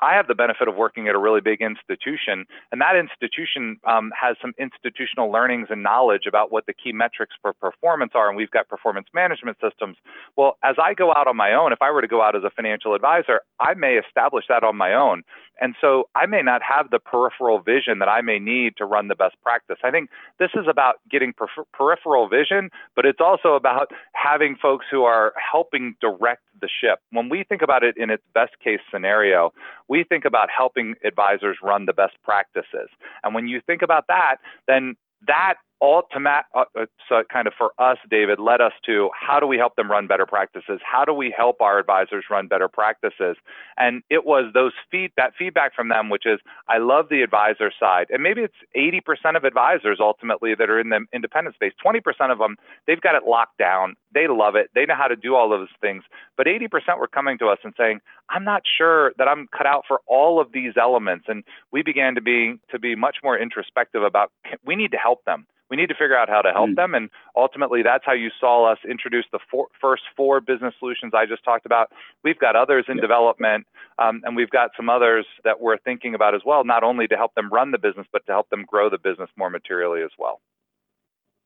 I 0.00 0.14
have 0.14 0.28
the 0.28 0.36
benefit 0.36 0.68
of 0.68 0.76
working 0.76 1.08
at 1.08 1.14
a 1.14 1.18
really 1.18 1.40
big 1.40 1.60
institution, 1.60 2.44
and 2.70 2.80
that 2.80 2.94
institution 2.96 3.80
um, 3.84 4.12
has 4.14 4.36
some 4.40 4.52
institutional 4.58 5.32
learnings 5.32 5.68
and 5.70 5.82
knowledge 5.82 6.26
about 6.28 6.52
what 6.52 6.66
the 6.66 6.74
key 6.74 6.92
metrics 6.92 7.34
for 7.40 7.54
performance 7.54 8.12
are, 8.14 8.28
and 8.28 8.36
we've 8.36 8.50
got 8.50 8.68
performance 8.68 9.08
management 9.14 9.56
systems. 9.60 9.96
Well, 10.36 10.58
as 10.62 10.76
I 10.80 10.94
go 10.94 11.12
out 11.12 11.26
on 11.26 11.36
my 11.36 11.54
own, 11.54 11.72
if 11.72 11.80
I 11.80 11.90
were 11.90 12.02
to 12.02 12.08
go 12.08 12.22
out 12.22 12.36
as 12.36 12.44
a 12.44 12.50
financial 12.50 12.94
advisor, 12.94 13.40
I 13.58 13.74
may 13.74 13.94
establish 13.94 14.44
that 14.48 14.62
on 14.62 14.76
my 14.76 14.94
own. 14.94 15.22
And 15.60 15.74
so 15.80 16.08
I 16.14 16.26
may 16.26 16.42
not 16.42 16.62
have 16.62 16.90
the 16.90 16.98
peripheral 16.98 17.60
vision 17.60 17.98
that 18.00 18.08
I 18.08 18.20
may 18.20 18.38
need 18.38 18.76
to 18.76 18.84
run 18.84 19.08
the 19.08 19.14
best 19.14 19.36
practice. 19.42 19.78
I 19.82 19.90
think 19.90 20.10
this 20.38 20.50
is 20.54 20.66
about 20.68 20.96
getting 21.10 21.32
per- 21.32 21.64
peripheral 21.72 22.28
vision, 22.28 22.70
but 22.94 23.06
it's 23.06 23.20
also 23.20 23.54
about 23.54 23.90
having 24.12 24.56
folks 24.60 24.86
who 24.90 25.04
are 25.04 25.32
helping 25.36 25.94
direct 26.00 26.42
the 26.60 26.68
ship. 26.68 27.00
When 27.10 27.28
we 27.28 27.44
think 27.44 27.62
about 27.62 27.82
it 27.82 27.96
in 27.96 28.10
its 28.10 28.22
best 28.34 28.58
case 28.62 28.80
scenario, 28.92 29.52
we 29.88 30.04
think 30.04 30.24
about 30.24 30.48
helping 30.56 30.94
advisors 31.04 31.58
run 31.62 31.86
the 31.86 31.92
best 31.92 32.16
practices. 32.22 32.90
And 33.24 33.34
when 33.34 33.48
you 33.48 33.60
think 33.66 33.82
about 33.82 34.06
that, 34.08 34.36
then 34.66 34.96
that 35.26 35.54
ultimate, 35.80 36.44
uh, 36.54 36.64
uh, 36.78 36.86
so 37.08 37.22
kind 37.30 37.46
of 37.46 37.52
for 37.56 37.72
us, 37.78 37.98
David, 38.08 38.38
led 38.38 38.60
us 38.60 38.72
to 38.86 39.10
how 39.14 39.40
do 39.40 39.46
we 39.46 39.58
help 39.58 39.76
them 39.76 39.90
run 39.90 40.06
better 40.06 40.26
practices? 40.26 40.80
How 40.84 41.04
do 41.04 41.12
we 41.12 41.34
help 41.36 41.60
our 41.60 41.78
advisors 41.78 42.24
run 42.30 42.46
better 42.48 42.68
practices? 42.68 43.36
And 43.76 44.02
it 44.08 44.24
was 44.24 44.52
those 44.54 44.72
feed 44.90 45.12
that 45.16 45.32
feedback 45.38 45.74
from 45.74 45.88
them, 45.88 46.08
which 46.08 46.24
is 46.24 46.40
I 46.68 46.78
love 46.78 47.08
the 47.10 47.22
advisor 47.22 47.70
side, 47.78 48.06
and 48.10 48.22
maybe 48.22 48.42
it's 48.42 48.54
80% 48.76 49.36
of 49.36 49.44
advisors 49.44 49.98
ultimately 50.00 50.54
that 50.54 50.70
are 50.70 50.80
in 50.80 50.88
the 50.88 51.04
independent 51.12 51.54
space. 51.56 51.72
20% 51.84 52.00
of 52.32 52.38
them 52.38 52.56
they've 52.86 53.00
got 53.00 53.14
it 53.14 53.24
locked 53.28 53.58
down. 53.58 53.96
They 54.14 54.28
love 54.28 54.56
it. 54.56 54.70
They 54.74 54.86
know 54.86 54.96
how 54.96 55.08
to 55.08 55.16
do 55.16 55.34
all 55.34 55.50
those 55.50 55.68
things. 55.80 56.04
But 56.36 56.46
80% 56.46 56.98
were 56.98 57.08
coming 57.08 57.38
to 57.38 57.48
us 57.48 57.58
and 57.64 57.74
saying, 57.76 58.00
I'm 58.30 58.44
not 58.44 58.62
sure 58.78 59.12
that 59.18 59.28
I'm 59.28 59.46
cut 59.56 59.66
out 59.66 59.84
for 59.86 60.00
all 60.06 60.40
of 60.40 60.52
these 60.52 60.72
elements. 60.80 61.26
And 61.28 61.44
we 61.70 61.82
began 61.82 62.14
to 62.14 62.20
be 62.20 62.58
to 62.70 62.78
be 62.78 62.94
much 62.94 63.18
more 63.22 63.38
introspective 63.38 64.02
about 64.02 64.32
we 64.64 64.74
need 64.74 64.92
to 64.92 64.96
help 64.96 65.24
them 65.24 65.46
we 65.70 65.76
need 65.76 65.88
to 65.88 65.94
figure 65.94 66.16
out 66.16 66.28
how 66.28 66.42
to 66.42 66.52
help 66.52 66.70
mm. 66.70 66.76
them. 66.76 66.94
And 66.94 67.10
ultimately, 67.36 67.82
that's 67.82 68.04
how 68.04 68.12
you 68.12 68.30
saw 68.38 68.70
us 68.70 68.78
introduce 68.88 69.24
the 69.32 69.38
four, 69.50 69.66
first 69.80 70.02
four 70.16 70.40
business 70.40 70.74
solutions 70.78 71.12
I 71.14 71.26
just 71.26 71.44
talked 71.44 71.66
about. 71.66 71.90
We've 72.22 72.38
got 72.38 72.56
others 72.56 72.84
in 72.88 72.96
yeah. 72.96 73.02
development, 73.02 73.66
um, 73.98 74.22
and 74.24 74.36
we've 74.36 74.50
got 74.50 74.70
some 74.76 74.88
others 74.88 75.26
that 75.44 75.60
we're 75.60 75.78
thinking 75.78 76.14
about 76.14 76.34
as 76.34 76.42
well, 76.44 76.64
not 76.64 76.82
only 76.82 77.06
to 77.08 77.16
help 77.16 77.34
them 77.34 77.48
run 77.52 77.70
the 77.72 77.78
business, 77.78 78.06
but 78.12 78.24
to 78.26 78.32
help 78.32 78.48
them 78.50 78.64
grow 78.66 78.88
the 78.90 78.98
business 78.98 79.30
more 79.36 79.50
materially 79.50 80.02
as 80.02 80.10
well. 80.18 80.40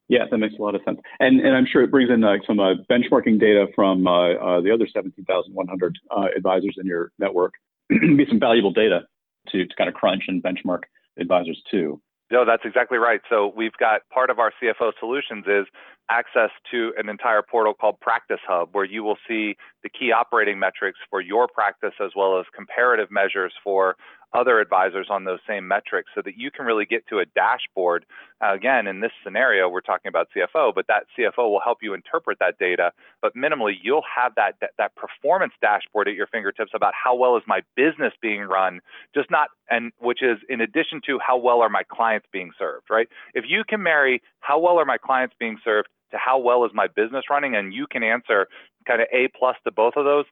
Yeah, 0.08 0.24
that 0.28 0.38
makes 0.38 0.54
a 0.58 0.62
lot 0.62 0.74
of 0.74 0.80
sense. 0.84 0.98
And, 1.20 1.40
and 1.40 1.56
I'm 1.56 1.66
sure 1.70 1.84
it 1.84 1.90
brings 1.92 2.10
in 2.10 2.24
uh, 2.24 2.38
some 2.44 2.58
uh, 2.58 2.74
benchmarking 2.90 3.38
data 3.38 3.66
from 3.76 4.08
uh, 4.08 4.32
uh 4.32 4.60
the 4.60 4.72
other 4.72 4.88
17,100 4.92 5.98
uh, 6.10 6.24
advisors 6.36 6.76
in 6.80 6.86
your 6.86 7.12
network. 7.20 7.54
be 7.88 8.26
some 8.28 8.40
valuable 8.40 8.72
data 8.72 9.02
to, 9.50 9.64
to 9.64 9.74
kind 9.76 9.88
of 9.88 9.94
crunch 9.94 10.24
and 10.26 10.42
benchmark 10.42 10.82
advisors 11.16 11.62
too. 11.70 12.00
No, 12.30 12.44
that's 12.44 12.62
exactly 12.64 12.98
right. 12.98 13.20
So 13.28 13.52
we've 13.56 13.76
got 13.78 14.02
part 14.10 14.30
of 14.30 14.38
our 14.38 14.52
CFO 14.62 14.92
solutions 15.00 15.44
is 15.46 15.66
access 16.10 16.50
to 16.72 16.92
an 16.98 17.08
entire 17.08 17.42
portal 17.42 17.72
called 17.72 18.00
Practice 18.00 18.40
Hub, 18.46 18.70
where 18.72 18.84
you 18.84 19.04
will 19.04 19.18
see 19.28 19.56
the 19.82 19.88
key 19.88 20.12
operating 20.12 20.58
metrics 20.58 20.98
for 21.08 21.20
your 21.20 21.46
practice 21.46 21.94
as 22.04 22.10
well 22.16 22.38
as 22.38 22.46
comparative 22.54 23.10
measures 23.10 23.52
for 23.62 23.96
other 24.32 24.60
advisors 24.60 25.08
on 25.10 25.24
those 25.24 25.40
same 25.48 25.66
metrics 25.66 26.10
so 26.14 26.22
that 26.24 26.36
you 26.36 26.50
can 26.50 26.64
really 26.64 26.84
get 26.84 27.06
to 27.08 27.18
a 27.18 27.24
dashboard. 27.34 28.04
Uh, 28.40 28.54
again, 28.54 28.86
in 28.86 29.00
this 29.00 29.10
scenario, 29.24 29.68
we're 29.68 29.80
talking 29.80 30.08
about 30.08 30.28
CFO, 30.36 30.72
but 30.74 30.86
that 30.86 31.04
CFO 31.18 31.50
will 31.50 31.60
help 31.62 31.78
you 31.82 31.94
interpret 31.94 32.38
that 32.38 32.58
data. 32.58 32.92
But 33.20 33.34
minimally, 33.34 33.74
you'll 33.82 34.04
have 34.16 34.34
that, 34.36 34.54
that, 34.60 34.70
that 34.78 34.94
performance 34.94 35.52
dashboard 35.60 36.08
at 36.08 36.14
your 36.14 36.28
fingertips 36.28 36.70
about 36.74 36.94
how 36.94 37.14
well 37.16 37.36
is 37.36 37.42
my 37.46 37.62
business 37.74 38.12
being 38.22 38.42
run, 38.42 38.80
just 39.14 39.30
not, 39.30 39.48
and 39.68 39.92
which 39.98 40.22
is 40.22 40.38
in 40.48 40.60
addition 40.60 41.00
to 41.06 41.18
how 41.24 41.36
well 41.36 41.60
are 41.60 41.68
my 41.68 41.82
clients 41.90 42.26
being 42.32 42.52
served, 42.58 42.86
right? 42.88 43.08
If 43.34 43.44
you 43.48 43.64
can 43.68 43.82
marry 43.82 44.22
how 44.40 44.58
well 44.60 44.78
are 44.78 44.84
my 44.84 44.98
clients 44.98 45.34
being 45.38 45.58
served 45.64 45.88
to 46.12 46.18
how 46.18 46.38
well 46.38 46.64
is 46.64 46.70
my 46.74 46.86
business 46.88 47.24
running, 47.30 47.54
and 47.54 47.72
you 47.72 47.86
can 47.90 48.02
answer 48.02 48.48
kind 48.86 49.00
of 49.00 49.08
A 49.12 49.28
plus 49.38 49.56
to 49.64 49.72
both 49.72 49.94
of 49.96 50.04
those, 50.04 50.24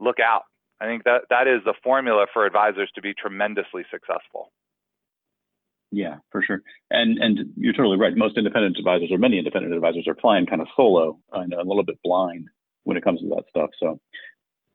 look 0.00 0.16
out 0.20 0.42
I 0.80 0.86
think 0.86 1.04
that 1.04 1.22
that 1.30 1.46
is 1.46 1.62
the 1.64 1.74
formula 1.82 2.26
for 2.32 2.46
advisors 2.46 2.90
to 2.94 3.00
be 3.00 3.14
tremendously 3.14 3.84
successful. 3.90 4.52
Yeah, 5.90 6.16
for 6.30 6.42
sure. 6.42 6.62
And 6.90 7.18
and 7.18 7.52
you're 7.56 7.72
totally 7.72 7.98
right. 7.98 8.16
Most 8.16 8.36
independent 8.36 8.76
advisors, 8.78 9.10
or 9.12 9.18
many 9.18 9.38
independent 9.38 9.72
advisors, 9.72 10.06
are 10.08 10.16
flying 10.16 10.46
kind 10.46 10.60
of 10.60 10.68
solo 10.76 11.18
and 11.32 11.52
a 11.52 11.62
little 11.62 11.84
bit 11.84 11.98
blind 12.02 12.48
when 12.82 12.96
it 12.96 13.04
comes 13.04 13.20
to 13.20 13.28
that 13.28 13.44
stuff. 13.48 13.70
So, 13.78 14.00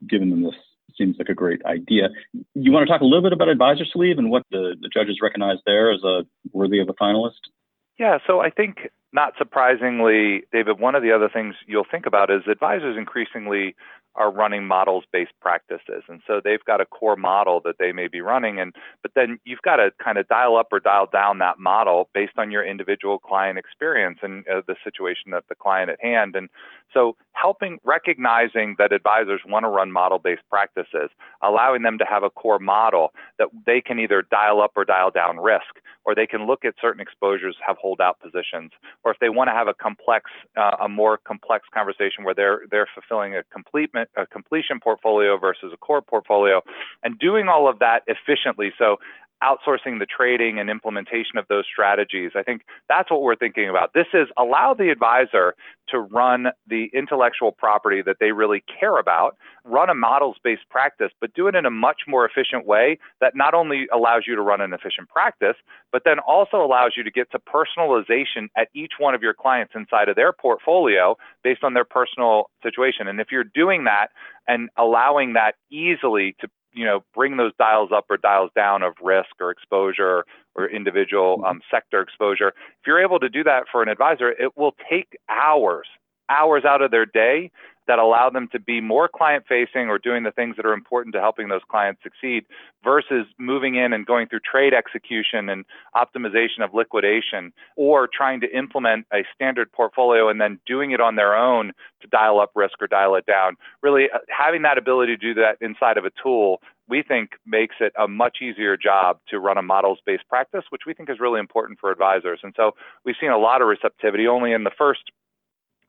giving 0.07 0.29
them 0.29 0.43
this 0.43 0.55
seems 0.98 1.17
like 1.19 1.29
a 1.29 1.36
great 1.36 1.63
idea. 1.65 2.09
You 2.55 2.71
want 2.71 2.88
to 2.88 2.91
talk 2.91 3.01
a 3.01 3.05
little 3.05 3.21
bit 3.21 3.33
about 3.33 3.50
Advisor 3.50 3.86
Sleeve 3.91 4.17
and 4.17 4.31
what 4.31 4.43
the, 4.51 4.75
the 4.81 4.89
judges 4.89 5.19
recognize 5.21 5.57
there 5.65 5.91
as 5.91 6.03
a 6.03 6.24
worthy 6.51 6.79
of 6.79 6.89
a 6.89 6.93
finalist? 6.93 7.51
Yeah, 8.00 8.17
so 8.25 8.39
I 8.39 8.50
think 8.50 8.89
not 9.12 9.34
surprisingly, 9.38 10.44
David, 10.51 10.80
one 10.80 10.96
of 10.96 11.01
the 11.01 11.12
other 11.12 11.30
things 11.30 11.56
you'll 11.66 11.86
think 11.89 12.06
about 12.06 12.30
is 12.30 12.44
advisors 12.48 12.98
increasingly 12.98 13.75
are 14.16 14.32
running 14.32 14.68
models 14.68 15.06
based 15.12 15.32
practices. 15.39 16.04
And 16.08 16.22
so 16.28 16.42
they've 16.44 16.63
got 16.66 16.82
a 16.82 16.86
core 16.86 17.16
model 17.16 17.62
that 17.63 17.75
they 17.80 17.92
may 17.92 18.08
be 18.08 18.22
running 18.22 18.60
and 18.60 18.74
but 19.01 19.12
then 19.16 19.39
you've 19.46 19.62
got 19.62 19.78
to 19.78 19.92
kind 20.04 20.18
of 20.18 20.28
dial 20.28 20.58
up 20.58 20.68
or 20.72 20.80
dial 20.80 21.08
down 21.12 21.38
that 21.39 21.60
model 21.60 22.10
based 22.13 22.38
on 22.38 22.51
your 22.51 22.66
individual 22.66 23.20
client 23.20 23.58
experience 23.58 24.20
and 24.22 24.48
uh, 24.48 24.62
the 24.68 24.75
situation 24.84 25.34
of 25.34 25.44
the 25.48 25.56
client 25.56 25.89
at 25.89 26.01
hand. 26.01 26.36
And 26.36 26.50
so 26.94 27.16
helping 27.34 27.80
recognizing 27.84 28.75
that 28.78 28.92
advisors 28.92 29.42
want 29.48 29.63
to 29.63 29.70
run 29.70 29.92
model 29.92 30.20
based 30.20 30.44
practices, 30.50 31.10
allowing 31.42 31.84
them 31.84 31.98
to 32.00 32.06
have 32.06 32.24
a 32.24 32.30
core 32.30 32.60
model 32.60 33.13
that 33.38 33.48
they 33.66 33.80
can 33.80 34.00
either 34.00 34.24
dial 34.30 34.62
up 34.62 34.72
or 34.75 34.86
dial 34.86 35.12
down 35.12 35.38
risk 35.38 35.80
or 36.04 36.16
they 36.16 36.28
can 36.28 36.48
look 36.48 36.66
at 36.66 36.74
certain 36.82 37.01
exposures, 37.01 37.56
have 37.66 37.78
holdout 37.78 38.20
positions, 38.20 38.72
or 39.03 39.12
if 39.12 39.20
they 39.20 39.29
want 39.29 39.48
to 39.48 39.53
have 39.53 39.68
a 39.68 39.74
complex, 39.74 40.29
uh, 40.58 40.77
a 40.82 40.89
more 40.89 41.18
complex 41.18 41.65
conversation 41.74 42.24
where 42.24 42.34
they're 42.34 42.62
they're 42.70 42.88
fulfilling 42.94 43.36
a 43.36 43.44
complete 43.51 43.89
a 44.18 44.25
completion 44.27 44.79
portfolio 44.79 45.38
versus 45.38 45.72
a 45.74 45.77
core 45.77 46.01
portfolio, 46.01 46.62
and 47.03 47.18
doing 47.20 47.48
all 47.48 47.70
of 47.70 47.79
that 47.79 48.03
efficiently. 48.08 48.72
So 48.77 48.98
outsourcing 49.43 50.00
the 50.00 50.05
trading 50.05 50.60
and 50.60 50.69
implementation 50.69 51.38
of 51.38 51.46
those 51.48 51.65
strategies. 51.72 52.31
I 52.36 52.43
think 52.43 52.63
that's 52.88 53.10
what 53.10 53.22
we're 53.22 53.36
thinking 53.36 53.69
about. 53.69 53.93
This 53.93 54.08
is 54.13 54.27
allow 54.38 54.74
the 54.74 54.89
advisor 54.89 55.55
to 55.89 56.00
run 56.00 56.48
the 56.67 56.89
intellectual 56.93 57.51
property 57.51 58.01
that 58.01 58.17
they 58.19 58.31
really 58.31 58.63
care 58.79 58.98
about, 58.98 59.38
run 59.63 59.89
a 59.89 59.96
models 59.96 60.38
based 60.43 60.67
practice, 60.69 61.12
but 61.19 61.34
do 61.34 61.48
it 61.48 61.55
in 61.55 61.65
a 61.65 61.72
much 61.72 62.01
more 62.08 62.25
efficient 62.25 62.65
way 62.65 63.00
that 63.22 63.36
not 63.36 63.53
only 63.53 63.88
allows 63.93 64.24
you 64.27 64.36
to 64.36 64.41
run 64.41 64.62
an 64.62 64.74
efficient 64.74 65.10
practice, 65.10 65.55
but 65.91 66.03
then 66.05 66.19
also 66.19 66.58
allows 66.58 66.93
you 66.96 67.03
to 67.03 67.12
get 67.12 67.31
to 67.31 67.39
personalization 67.39 68.48
at 68.55 68.67
each 68.74 68.93
one 69.00 69.15
of 69.15 69.24
your 69.24 69.34
clients 69.34 69.74
inside 69.75 70.10
of 70.10 70.15
their 70.15 70.34
portfolio 70.34 71.15
based 71.43 71.63
on 71.63 71.74
their 71.74 71.86
personal 71.86 72.50
situation. 72.62 73.08
And 73.08 73.19
if 73.19 73.27
you're 73.31 73.43
doing 73.43 73.86
that 73.86 74.08
and 74.48 74.69
allowing 74.77 75.34
that 75.34 75.55
easily 75.72 76.36
to 76.41 76.50
you 76.79 76.86
know 76.86 77.03
bring 77.13 77.36
those 77.36 77.51
dials 77.59 77.89
up 77.93 78.05
or 78.09 78.15
dials 78.15 78.50
down 78.55 78.81
of 78.83 78.93
risk 79.03 79.31
or 79.41 79.51
exposure 79.51 80.24
or 80.55 80.69
individual 80.69 81.38
mm-hmm. 81.38 81.45
um, 81.45 81.62
sector 81.69 82.01
exposure 82.01 82.50
if 82.50 82.88
you're 82.88 83.01
able 83.01 83.19
to 83.19 83.29
do 83.29 83.43
that 83.43 83.65
for 83.69 83.83
an 83.83 83.89
advisor 83.89 84.29
it 84.31 84.55
will 84.55 84.74
take 84.89 85.17
hours 85.29 85.88
hours 86.29 86.63
out 86.63 86.81
of 86.81 86.89
their 86.91 87.05
day 87.05 87.51
that 87.89 87.98
allow 87.98 88.29
them 88.29 88.48
to 88.51 88.60
be 88.60 88.81
more 88.81 89.10
client 89.10 89.46
facing 89.50 89.89
or 89.89 89.98
doing 89.98 90.22
the 90.22 90.29
things 90.29 90.55
that 90.55 90.65
are 90.65 90.74
important 90.74 91.12
to 91.15 91.19
helping 91.19 91.50
those 91.50 91.63
clients 91.72 92.00
succeed 92.03 92.46
versus 92.84 93.25
moving 93.39 93.74
in 93.74 93.93
and 93.93 94.05
going 94.05 94.27
through 94.27 94.39
trade 94.39 94.75
execution 94.75 95.50
and 95.50 95.65
optimization 95.96 96.63
of 96.63 96.72
liquidation 96.72 97.51
or 97.75 98.08
trying 98.08 98.39
to 98.41 98.48
implement 98.55 99.08
a 99.12 99.25
standard 99.34 99.72
portfolio 99.72 100.29
and 100.29 100.39
then 100.39 100.60
doing 100.67 100.91
it 100.91 101.01
on 101.01 101.15
their 101.15 101.36
own 101.36 101.72
to 102.00 102.08
dial 102.08 102.39
up 102.39 102.51
risk 102.53 102.79
or 102.79 102.86
dial 102.86 103.15
it 103.15 103.25
down. 103.25 103.58
Really 103.81 104.05
uh, 104.13 104.19
having 104.29 104.62
that 104.62 104.77
ability 104.77 105.17
to 105.17 105.34
do 105.34 105.34
that 105.41 105.58
inside 105.60 105.98
of 105.98 106.05
a 106.05 106.12
tool 106.22 106.62
we 106.88 107.03
think 107.08 107.31
makes 107.46 107.75
it 107.79 107.93
a 108.00 108.08
much 108.08 108.38
easier 108.41 108.75
job 108.75 109.19
to 109.29 109.39
run 109.39 109.60
a 109.60 109.62
models 109.62 110.00
based 110.05 110.27
practice, 110.27 110.63
which 110.69 110.81
we 110.88 110.93
think 110.96 111.10
is 111.10 111.19
really 111.19 111.39
important 111.39 111.79
for 111.79 111.91
advisors. 111.91 112.39
And 112.41 112.53
so 112.58 112.72
we've 113.05 113.15
seen 113.22 113.29
a 113.29 113.38
lot 113.38 113.62
of 113.62 113.67
receptivity 113.67 114.27
only 114.27 114.53
in 114.53 114.63
the 114.63 114.72
first 114.75 115.01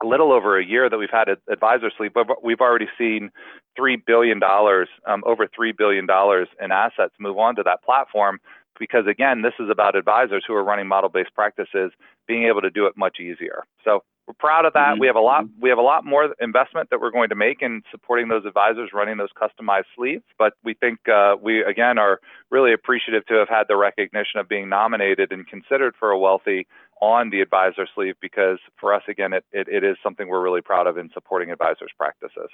little 0.07 0.33
over 0.33 0.59
a 0.59 0.65
year 0.65 0.89
that 0.89 0.99
we've 0.99 1.11
had 1.11 1.29
advisor 1.49 1.91
sleeve, 1.97 2.13
but 2.15 2.43
we've 2.43 2.61
already 2.61 2.89
seen 2.97 3.31
three 3.77 3.97
billion 3.97 4.39
dollars, 4.39 4.89
um, 5.07 5.23
over 5.27 5.47
three 5.47 5.73
billion 5.73 6.07
dollars 6.07 6.49
in 6.63 6.73
assets 6.73 7.15
move 7.19 7.39
on 7.39 7.57
to 7.57 7.63
that 7.63 7.83
platform. 7.83 8.39
Because 8.79 9.07
again, 9.07 9.43
this 9.43 9.53
is 9.61 9.69
about 9.71 9.95
advisors 9.95 10.43
who 10.47 10.55
are 10.55 10.65
running 10.65 10.89
model-based 10.89 11.35
practices 11.35 11.93
being 12.27 12.45
able 12.45 12.63
to 12.63 12.71
do 12.71 12.87
it 12.87 12.97
much 12.97 13.21
easier. 13.21 13.65
So 13.85 14.05
we're 14.27 14.35
proud 14.35 14.65
of 14.65 14.75
that. 14.75 14.93
Mm-hmm. 14.93 15.01
We 15.01 15.07
have 15.09 15.17
a 15.17 15.21
lot. 15.21 15.45
We 15.61 15.69
have 15.71 15.79
a 15.79 15.83
lot 15.83 16.05
more 16.05 16.33
investment 16.41 16.89
that 16.91 17.01
we're 17.01 17.11
going 17.11 17.31
to 17.31 17.35
make 17.35 17.63
in 17.63 17.83
supporting 17.91 18.29
those 18.29 18.45
advisors 18.47 18.91
running 18.95 19.17
those 19.17 19.31
customized 19.37 19.87
sleeves. 19.97 20.23
But 20.39 20.55
we 20.63 20.75
think 20.75 21.01
uh, 21.09 21.35
we 21.43 21.63
again 21.65 21.99
are 21.99 22.21
really 22.49 22.73
appreciative 22.73 23.27
to 23.27 23.35
have 23.35 23.49
had 23.49 23.65
the 23.69 23.77
recognition 23.77 24.39
of 24.39 24.49
being 24.49 24.69
nominated 24.69 25.33
and 25.33 25.47
considered 25.49 25.95
for 25.99 26.11
a 26.13 26.19
wealthy 26.19 26.69
on 27.01 27.31
the 27.31 27.41
advisor 27.41 27.87
sleeve 27.95 28.15
because 28.21 28.59
for 28.79 28.95
us, 28.95 29.03
again, 29.09 29.33
it, 29.33 29.45
it, 29.53 29.69
it 29.69 29.85
is 29.85 29.97
something 30.03 30.29
we're 30.29 30.43
really 30.43 30.61
proud 30.61 30.87
of 30.87 30.99
in 30.99 31.11
supporting 31.13 31.51
advisors' 31.51 31.91
practices. 31.99 32.49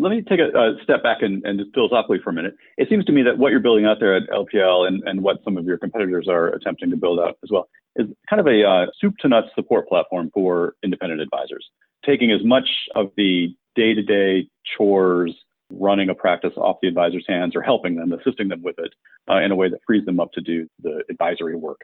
Let 0.00 0.10
me 0.10 0.22
take 0.22 0.38
a, 0.38 0.56
a 0.56 0.76
step 0.82 1.02
back 1.02 1.18
and, 1.22 1.44
and 1.44 1.58
just 1.58 1.74
philosophically 1.74 2.18
for 2.22 2.30
a 2.30 2.32
minute. 2.32 2.54
It 2.76 2.88
seems 2.88 3.04
to 3.06 3.12
me 3.12 3.22
that 3.22 3.38
what 3.38 3.50
you're 3.50 3.60
building 3.60 3.84
out 3.84 3.96
there 3.98 4.14
at 4.14 4.28
LPL 4.30 4.86
and, 4.86 5.02
and 5.06 5.22
what 5.22 5.38
some 5.44 5.56
of 5.56 5.64
your 5.64 5.78
competitors 5.78 6.28
are 6.28 6.48
attempting 6.48 6.90
to 6.90 6.96
build 6.96 7.18
out 7.18 7.36
as 7.42 7.50
well 7.50 7.68
is 7.96 8.06
kind 8.30 8.38
of 8.38 8.46
a 8.46 8.64
uh, 8.64 8.86
soup 9.00 9.14
to 9.20 9.28
nuts 9.28 9.48
support 9.56 9.88
platform 9.88 10.30
for 10.32 10.74
independent 10.84 11.20
advisors, 11.20 11.66
taking 12.06 12.30
as 12.30 12.44
much 12.44 12.68
of 12.94 13.10
the 13.16 13.48
day 13.74 13.92
to 13.92 14.02
day 14.02 14.48
chores 14.76 15.34
running 15.70 16.08
a 16.08 16.14
practice 16.14 16.52
off 16.56 16.76
the 16.80 16.88
advisor's 16.88 17.24
hands 17.28 17.54
or 17.54 17.60
helping 17.60 17.96
them, 17.96 18.12
assisting 18.12 18.48
them 18.48 18.62
with 18.62 18.76
it 18.78 18.92
uh, 19.28 19.38
in 19.38 19.50
a 19.50 19.56
way 19.56 19.68
that 19.68 19.80
frees 19.86 20.04
them 20.06 20.20
up 20.20 20.32
to 20.32 20.40
do 20.40 20.66
the 20.82 21.02
advisory 21.10 21.56
work 21.56 21.80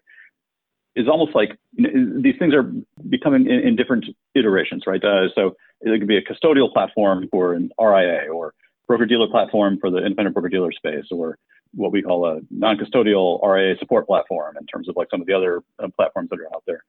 is 0.96 1.08
almost 1.08 1.34
like 1.34 1.58
you 1.72 1.90
know, 1.90 2.22
these 2.22 2.36
things 2.38 2.54
are 2.54 2.70
becoming 3.08 3.46
in, 3.46 3.60
in 3.60 3.76
different 3.76 4.06
iterations, 4.34 4.84
right? 4.86 5.02
Uh, 5.02 5.28
so 5.34 5.56
it 5.80 5.98
could 5.98 6.08
be 6.08 6.16
a 6.16 6.22
custodial 6.22 6.72
platform 6.72 7.28
for 7.30 7.52
an 7.54 7.70
RIA 7.80 8.32
or 8.32 8.54
broker 8.86 9.06
dealer 9.06 9.28
platform 9.28 9.78
for 9.80 9.90
the 9.90 9.98
independent 9.98 10.34
broker 10.34 10.48
dealer 10.48 10.72
space 10.72 11.06
or 11.10 11.38
what 11.74 11.90
we 11.90 12.02
call 12.02 12.26
a 12.26 12.40
non-custodial 12.50 13.42
RIA 13.42 13.76
support 13.78 14.06
platform 14.06 14.56
in 14.58 14.66
terms 14.66 14.88
of 14.88 14.96
like 14.96 15.08
some 15.10 15.20
of 15.20 15.26
the 15.26 15.32
other 15.32 15.62
uh, 15.82 15.88
platforms 15.96 16.30
that 16.30 16.38
are 16.38 16.54
out 16.54 16.62
there. 16.66 16.84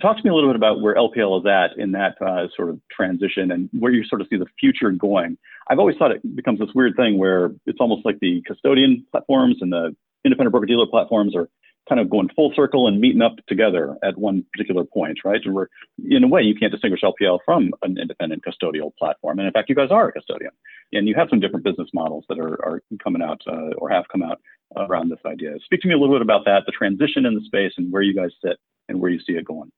Talk 0.00 0.18
to 0.18 0.22
me 0.22 0.30
a 0.30 0.34
little 0.34 0.50
bit 0.50 0.56
about 0.56 0.82
where 0.82 0.94
LPL 0.94 1.40
is 1.40 1.46
at 1.46 1.78
in 1.78 1.92
that 1.92 2.20
uh, 2.20 2.48
sort 2.54 2.68
of 2.68 2.78
transition 2.90 3.50
and 3.50 3.68
where 3.72 3.90
you 3.90 4.04
sort 4.04 4.20
of 4.20 4.28
see 4.28 4.36
the 4.36 4.46
future 4.60 4.90
going. 4.90 5.38
I've 5.68 5.78
always 5.78 5.96
thought 5.96 6.12
it 6.12 6.36
becomes 6.36 6.60
this 6.60 6.68
weird 6.74 6.96
thing 6.96 7.18
where 7.18 7.50
it's 7.64 7.78
almost 7.80 8.04
like 8.04 8.20
the 8.20 8.42
custodian 8.46 9.06
platforms 9.10 9.56
and 9.60 9.72
the 9.72 9.96
independent 10.24 10.52
broker 10.52 10.66
dealer 10.66 10.86
platforms 10.86 11.34
are 11.34 11.48
kind 11.88 12.00
of 12.00 12.10
going 12.10 12.28
full 12.34 12.52
circle 12.54 12.88
and 12.88 13.00
meeting 13.00 13.22
up 13.22 13.36
together 13.46 13.96
at 14.02 14.18
one 14.18 14.44
particular 14.52 14.84
point, 14.84 15.18
right? 15.24 15.40
And 15.44 15.54
we're, 15.54 15.68
in 16.04 16.24
a 16.24 16.28
way, 16.28 16.42
you 16.42 16.54
can't 16.54 16.72
distinguish 16.72 17.02
LPL 17.02 17.38
from 17.44 17.70
an 17.82 17.96
independent 17.98 18.44
custodial 18.44 18.94
platform. 18.98 19.38
And 19.38 19.46
in 19.46 19.52
fact, 19.52 19.68
you 19.68 19.74
guys 19.74 19.90
are 19.90 20.08
a 20.08 20.12
custodian, 20.12 20.50
and 20.92 21.06
you 21.06 21.14
have 21.16 21.28
some 21.30 21.40
different 21.40 21.64
business 21.64 21.88
models 21.94 22.24
that 22.28 22.38
are, 22.38 22.54
are 22.64 22.82
coming 23.02 23.22
out 23.22 23.40
uh, 23.46 23.74
or 23.78 23.88
have 23.90 24.04
come 24.10 24.22
out 24.22 24.40
around 24.76 25.10
this 25.10 25.20
idea. 25.24 25.54
Speak 25.64 25.80
to 25.82 25.88
me 25.88 25.94
a 25.94 25.98
little 25.98 26.14
bit 26.14 26.22
about 26.22 26.44
that, 26.44 26.62
the 26.66 26.72
transition 26.72 27.24
in 27.24 27.34
the 27.34 27.44
space, 27.44 27.72
and 27.76 27.92
where 27.92 28.02
you 28.02 28.14
guys 28.14 28.30
sit 28.44 28.56
and 28.88 29.00
where 29.00 29.10
you 29.10 29.20
see 29.20 29.34
it 29.34 29.44
going. 29.44 29.70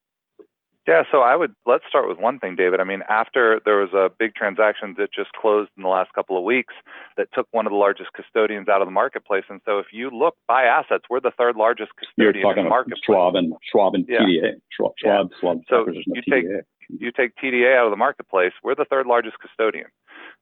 Yeah, 0.88 1.02
so 1.12 1.18
I 1.20 1.36
would 1.36 1.54
let's 1.66 1.84
start 1.86 2.08
with 2.08 2.16
one 2.16 2.38
thing, 2.38 2.56
David. 2.56 2.80
I 2.80 2.84
mean, 2.84 3.02
after 3.10 3.60
there 3.66 3.76
was 3.76 3.92
a 3.92 4.10
big 4.18 4.34
transaction 4.34 4.94
that 4.96 5.12
just 5.12 5.30
closed 5.34 5.70
in 5.76 5.82
the 5.82 5.88
last 5.90 6.14
couple 6.14 6.38
of 6.38 6.44
weeks 6.44 6.72
that 7.18 7.28
took 7.34 7.46
one 7.50 7.66
of 7.66 7.72
the 7.72 7.76
largest 7.76 8.14
custodians 8.14 8.68
out 8.70 8.80
of 8.80 8.86
the 8.86 8.92
marketplace, 8.92 9.44
and 9.50 9.60
so 9.66 9.78
if 9.78 9.88
you 9.92 10.08
look 10.08 10.34
by 10.46 10.62
assets, 10.62 11.04
we're 11.10 11.20
the 11.20 11.30
third 11.36 11.56
largest 11.56 11.90
custodian 11.98 12.36
You're 12.36 12.42
talking 12.42 12.60
in 12.60 12.64
the 12.64 12.70
marketplace. 12.70 13.02
Schwab 13.04 13.36
and 13.36 13.52
Schwab 13.70 13.94
and 13.96 14.06
yeah. 14.08 14.20
TDA. 14.20 14.60
Schwab, 14.70 14.92
Schwab, 14.96 15.30
yeah. 15.30 15.38
Schwab 15.40 15.60
so 15.68 15.86
you 15.88 16.22
take 16.22 16.46
you 16.88 17.12
take 17.12 17.36
TDA 17.36 17.76
out 17.76 17.86
of 17.86 17.90
the 17.90 17.96
marketplace, 17.96 18.52
we're 18.62 18.74
the 18.74 18.84
third 18.84 19.06
largest 19.06 19.38
custodian. 19.40 19.86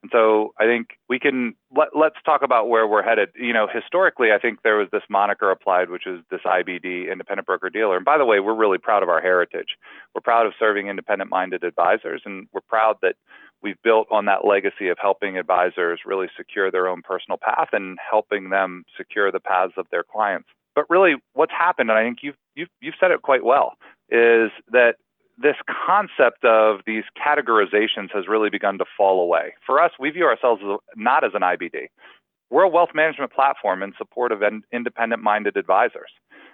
And 0.02 0.10
so 0.12 0.52
I 0.60 0.64
think 0.64 0.90
we 1.08 1.18
can 1.18 1.54
let, 1.74 1.88
let's 1.98 2.16
talk 2.24 2.42
about 2.42 2.68
where 2.68 2.86
we're 2.86 3.02
headed. 3.02 3.30
You 3.34 3.52
know, 3.52 3.66
historically, 3.72 4.28
I 4.32 4.38
think 4.38 4.60
there 4.62 4.76
was 4.76 4.88
this 4.92 5.02
moniker 5.08 5.50
applied, 5.50 5.90
which 5.90 6.06
is 6.06 6.20
this 6.30 6.40
IBD, 6.44 7.10
independent 7.10 7.46
broker 7.46 7.70
dealer. 7.70 7.96
And 7.96 8.04
by 8.04 8.18
the 8.18 8.24
way, 8.24 8.40
we're 8.40 8.54
really 8.54 8.78
proud 8.78 9.02
of 9.02 9.08
our 9.08 9.20
heritage. 9.20 9.76
We're 10.14 10.20
proud 10.20 10.46
of 10.46 10.52
serving 10.58 10.88
independent 10.88 11.30
minded 11.30 11.64
advisors, 11.64 12.22
and 12.24 12.46
we're 12.52 12.60
proud 12.68 12.96
that 13.02 13.16
we've 13.62 13.80
built 13.82 14.06
on 14.10 14.26
that 14.26 14.44
legacy 14.44 14.88
of 14.88 14.98
helping 15.00 15.38
advisors 15.38 16.00
really 16.04 16.28
secure 16.36 16.70
their 16.70 16.88
own 16.88 17.02
personal 17.02 17.38
path 17.38 17.68
and 17.72 17.98
helping 18.10 18.50
them 18.50 18.84
secure 18.96 19.32
the 19.32 19.40
paths 19.40 19.74
of 19.76 19.86
their 19.90 20.04
clients. 20.04 20.48
But 20.74 20.84
really, 20.90 21.14
what's 21.32 21.52
happened, 21.52 21.90
and 21.90 21.98
I 21.98 22.04
think 22.04 22.18
you've, 22.22 22.36
you've, 22.54 22.68
you've 22.80 22.94
said 23.00 23.10
it 23.10 23.22
quite 23.22 23.44
well, 23.44 23.74
is 24.10 24.50
that 24.72 24.96
this 25.38 25.56
concept 25.86 26.44
of 26.44 26.80
these 26.86 27.04
categorizations 27.16 28.10
has 28.14 28.26
really 28.28 28.50
begun 28.50 28.78
to 28.78 28.84
fall 28.96 29.20
away. 29.22 29.54
For 29.66 29.82
us, 29.82 29.92
we 29.98 30.10
view 30.10 30.24
ourselves 30.24 30.62
not 30.96 31.24
as 31.24 31.32
an 31.34 31.42
IBD. 31.42 31.88
We're 32.48 32.62
a 32.62 32.68
wealth 32.68 32.90
management 32.94 33.32
platform 33.32 33.82
in 33.82 33.92
support 33.98 34.32
of 34.32 34.42
independent 34.72 35.22
minded 35.22 35.56
advisors. 35.56 36.10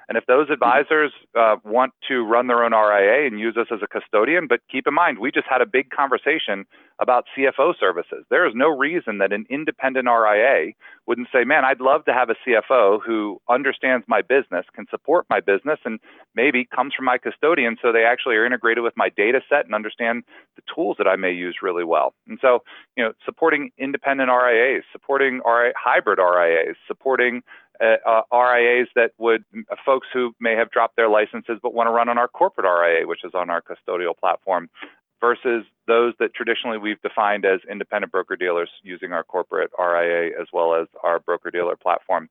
And 0.08 0.18
if 0.18 0.26
those 0.26 0.50
advisors 0.50 1.12
uh, 1.38 1.56
want 1.64 1.92
to 2.08 2.24
run 2.24 2.46
their 2.46 2.64
own 2.64 2.72
RIA 2.72 3.26
and 3.26 3.38
use 3.38 3.56
us 3.56 3.68
as 3.72 3.80
a 3.82 3.86
custodian, 3.86 4.46
but 4.48 4.60
keep 4.70 4.86
in 4.86 4.94
mind, 4.94 5.18
we 5.18 5.30
just 5.30 5.46
had 5.48 5.60
a 5.60 5.66
big 5.66 5.90
conversation 5.90 6.66
about 7.00 7.24
CFO 7.36 7.74
services. 7.78 8.24
There 8.30 8.46
is 8.46 8.52
no 8.54 8.68
reason 8.68 9.18
that 9.18 9.32
an 9.32 9.46
independent 9.50 10.08
RIA 10.08 10.72
wouldn't 11.06 11.28
say, 11.32 11.44
man, 11.44 11.64
I'd 11.64 11.80
love 11.80 12.04
to 12.04 12.12
have 12.12 12.30
a 12.30 12.34
CFO 12.46 13.00
who 13.04 13.40
understands 13.48 14.04
my 14.08 14.22
business, 14.22 14.66
can 14.74 14.86
support 14.90 15.26
my 15.28 15.40
business, 15.40 15.78
and 15.84 15.98
maybe 16.34 16.64
comes 16.64 16.94
from 16.94 17.04
my 17.04 17.18
custodian 17.18 17.76
so 17.82 17.92
they 17.92 18.04
actually 18.04 18.36
are 18.36 18.46
integrated 18.46 18.84
with 18.84 18.94
my 18.96 19.08
data 19.08 19.40
set 19.48 19.64
and 19.64 19.74
understand 19.74 20.22
the 20.56 20.62
tools 20.72 20.96
that 20.98 21.08
I 21.08 21.16
may 21.16 21.32
use 21.32 21.58
really 21.62 21.84
well. 21.84 22.14
And 22.28 22.38
so, 22.40 22.60
you 22.96 23.04
know, 23.04 23.12
supporting 23.24 23.70
independent 23.78 24.30
RIAs, 24.30 24.84
supporting 24.92 25.40
RIA, 25.44 25.72
hybrid 25.76 26.18
RIAs, 26.18 26.76
supporting 26.86 27.42
uh, 27.82 27.96
uh, 28.06 28.36
RIAs 28.36 28.88
that 28.94 29.12
would 29.18 29.44
uh, 29.70 29.76
folks 29.84 30.06
who 30.12 30.34
may 30.40 30.54
have 30.54 30.70
dropped 30.70 30.96
their 30.96 31.08
licenses 31.08 31.58
but 31.62 31.74
want 31.74 31.88
to 31.88 31.90
run 31.90 32.08
on 32.08 32.18
our 32.18 32.28
corporate 32.28 32.66
RIA, 32.66 33.06
which 33.06 33.24
is 33.24 33.32
on 33.34 33.50
our 33.50 33.62
custodial 33.62 34.16
platform, 34.16 34.70
versus 35.20 35.64
those 35.86 36.14
that 36.18 36.34
traditionally 36.34 36.78
we've 36.78 37.00
defined 37.02 37.44
as 37.44 37.60
independent 37.70 38.12
broker 38.12 38.36
dealers 38.36 38.68
using 38.82 39.12
our 39.12 39.24
corporate 39.24 39.70
RIA 39.78 40.30
as 40.40 40.48
well 40.52 40.74
as 40.74 40.88
our 41.02 41.20
broker 41.20 41.50
dealer 41.50 41.76
platform. 41.76 42.28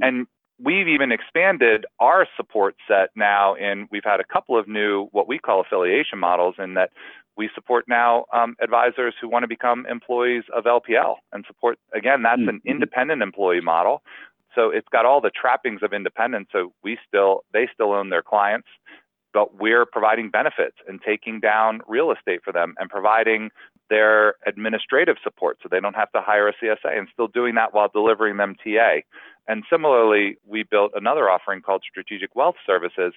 And 0.00 0.26
we've 0.62 0.88
even 0.88 1.12
expanded 1.12 1.86
our 2.00 2.26
support 2.36 2.76
set 2.86 3.10
now 3.16 3.54
and 3.54 3.88
we've 3.90 4.04
had 4.04 4.20
a 4.20 4.24
couple 4.24 4.58
of 4.58 4.68
new 4.68 5.06
what 5.12 5.28
we 5.28 5.38
call 5.38 5.60
affiliation 5.60 6.18
models 6.18 6.56
in 6.58 6.74
that 6.74 6.90
we 7.36 7.48
support 7.54 7.86
now 7.88 8.26
um, 8.32 8.54
advisors 8.60 9.14
who 9.20 9.28
want 9.28 9.42
to 9.42 9.48
become 9.48 9.86
employees 9.86 10.44
of 10.54 10.64
LPL 10.64 11.16
and 11.32 11.44
support 11.46 11.78
again 11.94 12.22
that's 12.22 12.40
an 12.40 12.46
mm-hmm. 12.46 12.68
independent 12.68 13.22
employee 13.22 13.60
model 13.60 14.02
so 14.54 14.70
it's 14.70 14.88
got 14.90 15.06
all 15.06 15.20
the 15.20 15.30
trappings 15.30 15.82
of 15.82 15.92
independence. 15.92 16.48
So 16.52 16.72
we 16.82 16.98
still, 17.06 17.44
they 17.52 17.68
still 17.72 17.92
own 17.92 18.10
their 18.10 18.22
clients, 18.22 18.68
but 19.32 19.58
we're 19.58 19.86
providing 19.86 20.30
benefits 20.30 20.76
and 20.86 21.00
taking 21.04 21.40
down 21.40 21.80
real 21.86 22.12
estate 22.12 22.40
for 22.44 22.52
them 22.52 22.74
and 22.78 22.90
providing 22.90 23.50
their 23.88 24.34
administrative 24.46 25.16
support 25.22 25.58
so 25.62 25.68
they 25.70 25.80
don't 25.80 25.96
have 25.96 26.12
to 26.12 26.20
hire 26.20 26.48
a 26.48 26.54
CSA 26.54 26.98
and 26.98 27.08
still 27.12 27.28
doing 27.28 27.54
that 27.56 27.74
while 27.74 27.88
delivering 27.92 28.36
them 28.36 28.54
TA. 28.62 29.00
And 29.48 29.64
similarly, 29.68 30.36
we 30.46 30.62
built 30.62 30.92
another 30.94 31.28
offering 31.28 31.62
called 31.62 31.82
Strategic 31.88 32.34
Wealth 32.36 32.56
Services 32.66 33.12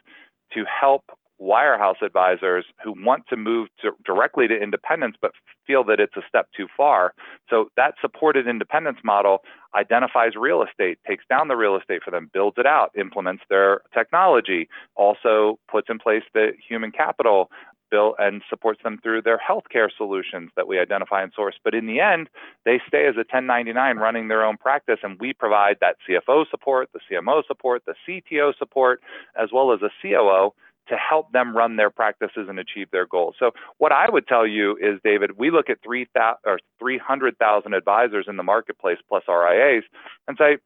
to 0.54 0.64
help 0.66 1.04
wirehouse 1.42 2.02
advisors 2.02 2.66
who 2.84 2.94
want 3.04 3.28
to 3.28 3.36
move 3.36 3.68
to 3.82 3.92
directly 4.06 4.48
to 4.48 4.56
independence 4.56 5.16
but 5.22 5.32
feel 5.68 5.84
that 5.84 6.00
it's 6.00 6.16
a 6.16 6.22
step 6.28 6.48
too 6.56 6.68
far. 6.76 7.14
So 7.50 7.70
that 7.76 7.96
supported 8.00 8.48
independence 8.48 9.00
model 9.04 9.40
identifies 9.76 10.36
real 10.36 10.64
estate, 10.64 11.00
takes 11.08 11.26
down 11.30 11.48
the 11.48 11.56
real 11.56 11.76
estate 11.76 12.02
for 12.04 12.12
them, 12.12 12.30
builds 12.34 12.58
it 12.58 12.66
out, 12.66 12.92
implements 12.98 13.44
their 13.50 13.82
technology, 13.94 14.70
also 14.96 15.60
puts 15.70 15.90
in 15.90 16.00
place 16.00 16.24
the 16.34 16.52
human 16.68 16.92
capital 16.92 17.50
bill 17.92 18.16
and 18.18 18.42
supports 18.50 18.82
them 18.84 19.00
through 19.02 19.22
their 19.22 19.40
healthcare 19.40 19.90
solutions 19.96 20.50
that 20.56 20.68
we 20.68 20.80
identify 20.80 21.22
and 21.22 21.32
source. 21.36 21.56
But 21.64 21.76
in 21.76 21.86
the 21.86 22.00
end, 22.00 22.30
they 22.66 22.82
stay 22.88 23.06
as 23.08 23.16
a 23.16 23.26
1099 23.30 23.98
running 23.98 24.28
their 24.28 24.44
own 24.44 24.58
practice, 24.58 25.00
and 25.04 25.20
we 25.20 25.34
provide 25.34 25.78
that 25.82 25.98
CFO 26.08 26.50
support, 26.50 26.90
the 26.94 27.00
CMO 27.10 27.46
support, 27.46 27.84
the 27.86 27.96
CTO 28.08 28.58
support, 28.58 29.02
as 29.40 29.50
well 29.54 29.72
as 29.72 29.82
a 29.82 29.90
COO 30.02 30.54
to 30.88 30.96
help 30.96 31.32
them 31.32 31.56
run 31.56 31.76
their 31.76 31.90
practices 31.90 32.48
and 32.48 32.60
achieve 32.60 32.90
their 32.92 33.06
goals. 33.06 33.36
So 33.40 33.52
what 33.78 33.92
I 33.92 34.10
would 34.10 34.28
tell 34.28 34.46
you 34.46 34.78
is, 34.78 35.00
David, 35.04 35.38
we 35.38 35.52
look 35.52 35.70
at 35.70 35.78
3, 35.84 36.08
000, 36.16 36.36
or 36.46 36.60
300,000 36.80 37.74
advisors 37.74 38.26
in 38.28 38.38
the 38.38 38.44
marketplace 38.44 38.98
plus 39.08 39.24
RIAs 39.28 39.84
and 40.28 40.38
say, 40.38 40.58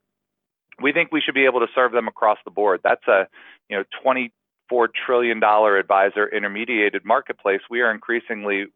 we 0.82 0.92
think 0.92 1.12
we 1.12 1.20
should 1.20 1.34
be 1.34 1.44
able 1.44 1.60
to 1.60 1.66
serve 1.74 1.92
them 1.92 2.08
across 2.08 2.38
the 2.44 2.50
board. 2.50 2.80
That's 2.82 3.06
a, 3.06 3.26
you 3.68 3.76
know, 3.76 3.84
24 4.02 4.88
trillion 5.06 5.40
dollar 5.40 5.76
advisor 5.76 6.26
intermediated 6.26 7.04
marketplace. 7.04 7.60
We 7.68 7.80
are 7.80 7.90
increasingly 7.90 8.66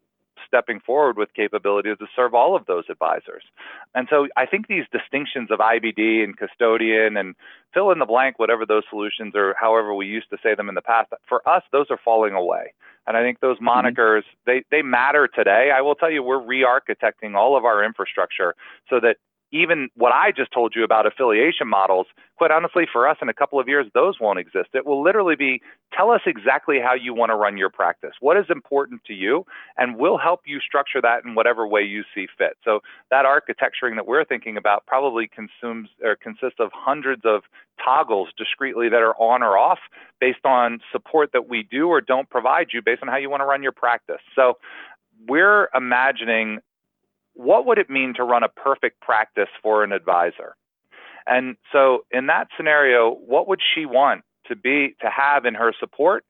stepping 0.47 0.81
forward 0.81 1.17
with 1.17 1.33
capabilities 1.35 1.99
to 1.99 2.07
serve 2.15 2.35
all 2.35 2.57
of 2.57 2.67
those 2.67 2.85
advisors. 2.91 3.43
And 3.95 4.07
so 4.11 4.29
I 4.37 4.47
think 4.47 4.67
these 4.67 4.85
distinctions 4.93 5.51
of 5.51 5.59
IBD 5.59 6.23
and 6.25 6.37
custodian 6.37 7.17
and 7.17 7.35
fill 7.73 7.91
in 7.91 7.99
the 7.99 8.07
blank, 8.07 8.39
whatever 8.39 8.65
those 8.67 8.85
solutions 8.89 9.35
or 9.35 9.55
however 9.59 9.95
we 9.95 10.07
used 10.07 10.31
to 10.31 10.39
say 10.43 10.55
them 10.55 10.69
in 10.69 10.75
the 10.75 10.83
past, 10.83 11.13
for 11.29 11.47
us, 11.49 11.63
those 11.73 11.87
are 11.91 11.99
falling 12.05 12.35
away. 12.35 12.73
And 13.07 13.17
I 13.17 13.23
think 13.23 13.41
those 13.41 13.59
mm-hmm. 13.59 13.69
monikers, 13.69 14.23
mm-hmm. 14.23 14.47
they, 14.47 14.65
they 14.71 14.83
matter 14.83 15.29
today. 15.29 15.71
I 15.77 15.81
will 15.83 15.95
tell 15.95 16.11
you, 16.11 16.23
we're 16.23 16.43
re 16.43 16.65
architecting 16.65 17.35
all 17.35 17.57
of 17.57 17.65
our 17.65 17.85
infrastructure 17.85 18.55
so 18.89 19.01
that 19.01 19.17
even 19.55 19.89
what 19.95 20.13
I 20.13 20.33
just 20.33 20.53
told 20.53 20.75
you 20.75 20.83
about 20.83 21.07
affiliation 21.07 21.69
models, 21.69 22.09
quite 22.37 22.51
honestly, 22.51 22.87
for 22.93 23.09
us 23.09 23.17
in 23.23 23.29
a 23.29 23.33
couple 23.33 23.61
of 23.61 23.69
years, 23.69 23.87
those 23.95 24.19
won't 24.21 24.41
exist. 24.41 24.71
It 24.75 24.85
will 24.85 25.01
literally 25.01 25.37
be 25.37 25.63
tell 25.97 26.11
us 26.11 26.23
exactly 26.27 26.81
how 26.85 26.93
you 26.93 27.15
want 27.15 27.31
to 27.31 27.37
run 27.37 27.57
your 27.57 27.71
practice. 27.71 28.15
What 28.19 28.37
is 28.37 28.47
important 28.51 29.05
to 29.05 29.15
you? 29.15 29.47
And 29.79 29.97
we'll 29.97 30.19
help 30.19 30.41
you 30.45 30.59
structure 30.59 31.01
that 31.01 31.25
in 31.25 31.37
whatever 31.37 31.69
way 31.69 31.83
you 31.83 32.03
see 32.13 32.27
fit. 32.37 32.57
So 32.65 32.81
that 33.13 33.27
architecturing 33.27 33.95
that 33.95 34.09
we're 34.09 34.25
thinking 34.25 34.57
about 34.57 34.87
probably 34.87 35.29
consumes 35.29 35.89
or 36.03 36.17
consists 36.17 36.59
of 36.59 36.71
hundreds 36.75 37.23
of 37.25 37.43
toggles 37.83 38.31
discreetly 38.37 38.89
that 38.89 39.03
are 39.03 39.15
on 39.21 39.41
or 39.45 39.57
off 39.57 39.79
based 40.21 40.45
on 40.45 40.81
support 40.91 41.31
that 41.33 41.49
we 41.49 41.63
do 41.63 41.87
or 41.87 42.01
don't 42.01 42.29
provide 42.29 42.69
you 42.73 42.83
based 42.83 43.03
on 43.03 43.09
how 43.09 43.17
you 43.17 43.31
want 43.31 43.41
to 43.41 43.47
run 43.47 43.63
your 43.63 43.73
practice. 43.73 44.21
So 44.35 44.59
we're 45.29 45.69
imagining 45.75 46.59
what 47.35 47.67
would 47.67 47.79
it 47.79 47.91
mean 47.91 48.15
to 48.15 48.25
run 48.25 48.43
a 48.43 48.49
perfect 48.49 49.01
practice 49.01 49.49
for 49.63 49.85
an 49.85 49.93
advisor? 49.93 50.57
And 51.27 51.57
so 51.73 52.05
in 52.11 52.27
that 52.27 52.49
scenario, 52.57 53.13
what 53.15 53.49
would 53.49 53.61
she 53.75 53.87
want 53.87 54.23
to 54.47 54.57
be 54.57 54.95
to 55.01 55.09
have 55.11 55.45
in 55.45 55.55
her 55.55 55.73
support? 55.79 56.25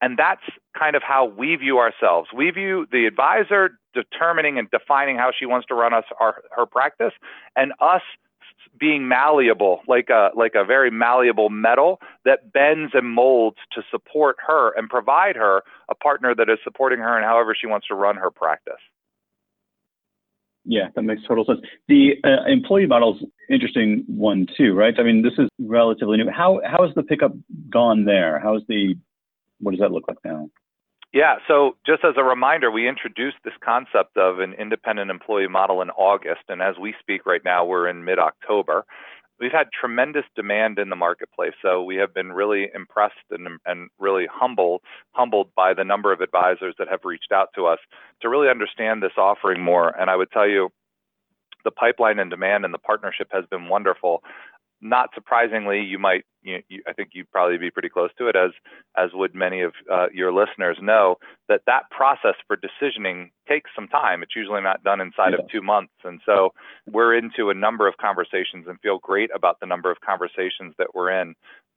And 0.00 0.18
that's 0.18 0.42
kind 0.76 0.96
of 0.96 1.02
how 1.02 1.26
we 1.26 1.54
view 1.54 1.78
ourselves. 1.78 2.30
We 2.34 2.50
view 2.50 2.86
the 2.90 3.06
advisor 3.06 3.78
determining 3.94 4.58
and 4.58 4.68
defining 4.70 5.16
how 5.16 5.30
she 5.38 5.46
wants 5.46 5.68
to 5.68 5.74
run 5.74 5.94
us 5.94 6.04
our, 6.18 6.42
her 6.56 6.66
practice, 6.66 7.12
and 7.54 7.72
us 7.80 8.02
being 8.78 9.06
malleable, 9.06 9.82
like 9.86 10.08
a 10.08 10.30
like 10.34 10.54
a 10.56 10.64
very 10.64 10.90
malleable 10.90 11.50
metal 11.50 12.00
that 12.24 12.52
bends 12.52 12.92
and 12.94 13.10
molds 13.10 13.58
to 13.72 13.82
support 13.90 14.36
her 14.46 14.72
and 14.76 14.88
provide 14.88 15.36
her 15.36 15.62
a 15.88 15.94
partner 15.94 16.34
that 16.34 16.48
is 16.48 16.58
supporting 16.64 16.98
her 16.98 17.16
in 17.16 17.22
however 17.22 17.54
she 17.58 17.66
wants 17.66 17.86
to 17.86 17.94
run 17.94 18.16
her 18.16 18.30
practice. 18.30 18.80
Yeah, 20.64 20.88
that 20.94 21.02
makes 21.02 21.22
total 21.26 21.44
sense. 21.44 21.60
The 21.88 22.12
uh, 22.24 22.44
employee 22.46 22.86
model's 22.86 23.22
interesting 23.50 24.04
one 24.06 24.46
too, 24.56 24.74
right? 24.74 24.94
I 24.98 25.02
mean, 25.02 25.22
this 25.22 25.32
is 25.38 25.48
relatively 25.58 26.18
new. 26.18 26.30
How 26.30 26.60
how 26.64 26.86
has 26.86 26.94
the 26.94 27.02
pickup 27.02 27.32
gone 27.68 28.04
there? 28.04 28.38
How 28.38 28.56
is 28.56 28.62
the 28.68 28.94
what 29.58 29.72
does 29.72 29.80
that 29.80 29.92
look 29.92 30.04
like 30.08 30.18
now? 30.24 30.50
Yeah, 31.12 31.36
so 31.46 31.76
just 31.84 32.04
as 32.04 32.14
a 32.16 32.24
reminder, 32.24 32.70
we 32.70 32.88
introduced 32.88 33.36
this 33.44 33.52
concept 33.62 34.16
of 34.16 34.38
an 34.38 34.54
independent 34.54 35.10
employee 35.10 35.48
model 35.48 35.82
in 35.82 35.90
August, 35.90 36.42
and 36.48 36.62
as 36.62 36.76
we 36.80 36.94
speak 37.00 37.26
right 37.26 37.44
now, 37.44 37.66
we're 37.66 37.86
in 37.86 38.04
mid 38.04 38.18
October 38.18 38.86
we've 39.40 39.52
had 39.52 39.68
tremendous 39.72 40.24
demand 40.36 40.78
in 40.78 40.88
the 40.88 40.96
marketplace. 40.96 41.54
So 41.62 41.82
we 41.82 41.96
have 41.96 42.14
been 42.14 42.32
really 42.32 42.68
impressed 42.74 43.14
and, 43.30 43.58
and 43.66 43.90
really 43.98 44.26
humbled, 44.30 44.82
humbled 45.12 45.50
by 45.56 45.74
the 45.74 45.84
number 45.84 46.12
of 46.12 46.20
advisors 46.20 46.74
that 46.78 46.88
have 46.88 47.00
reached 47.04 47.32
out 47.32 47.48
to 47.56 47.66
us 47.66 47.78
to 48.20 48.28
really 48.28 48.48
understand 48.48 49.02
this 49.02 49.12
offering 49.16 49.60
more. 49.60 49.88
And 49.88 50.10
I 50.10 50.16
would 50.16 50.30
tell 50.30 50.48
you, 50.48 50.70
the 51.64 51.70
pipeline 51.70 52.18
and 52.18 52.30
demand 52.30 52.64
and 52.64 52.74
the 52.74 52.78
partnership 52.78 53.28
has 53.30 53.44
been 53.46 53.68
wonderful 53.68 54.22
not 54.82 55.10
surprisingly, 55.14 55.80
you 55.80 55.98
might, 55.98 56.24
you, 56.42 56.60
you, 56.68 56.82
I 56.88 56.92
think 56.92 57.10
you'd 57.12 57.30
probably 57.30 57.56
be 57.56 57.70
pretty 57.70 57.88
close 57.88 58.10
to 58.18 58.26
it, 58.26 58.34
as 58.34 58.50
as 58.96 59.10
would 59.14 59.34
many 59.34 59.62
of 59.62 59.72
uh, 59.90 60.06
your 60.12 60.32
listeners 60.32 60.76
know, 60.82 61.16
that 61.48 61.62
that 61.66 61.88
process 61.90 62.34
for 62.48 62.56
decisioning 62.56 63.30
takes 63.48 63.70
some 63.76 63.86
time. 63.86 64.22
It's 64.22 64.34
usually 64.34 64.60
not 64.60 64.82
done 64.82 65.00
inside 65.00 65.32
yeah. 65.32 65.44
of 65.44 65.50
two 65.50 65.62
months, 65.62 65.92
and 66.04 66.20
so 66.26 66.52
we're 66.90 67.16
into 67.16 67.48
a 67.48 67.54
number 67.54 67.86
of 67.86 67.96
conversations 67.96 68.66
and 68.66 68.80
feel 68.80 68.98
great 68.98 69.30
about 69.34 69.60
the 69.60 69.66
number 69.66 69.90
of 69.90 70.00
conversations 70.00 70.74
that 70.78 70.94
we're 70.94 71.10
in. 71.22 71.34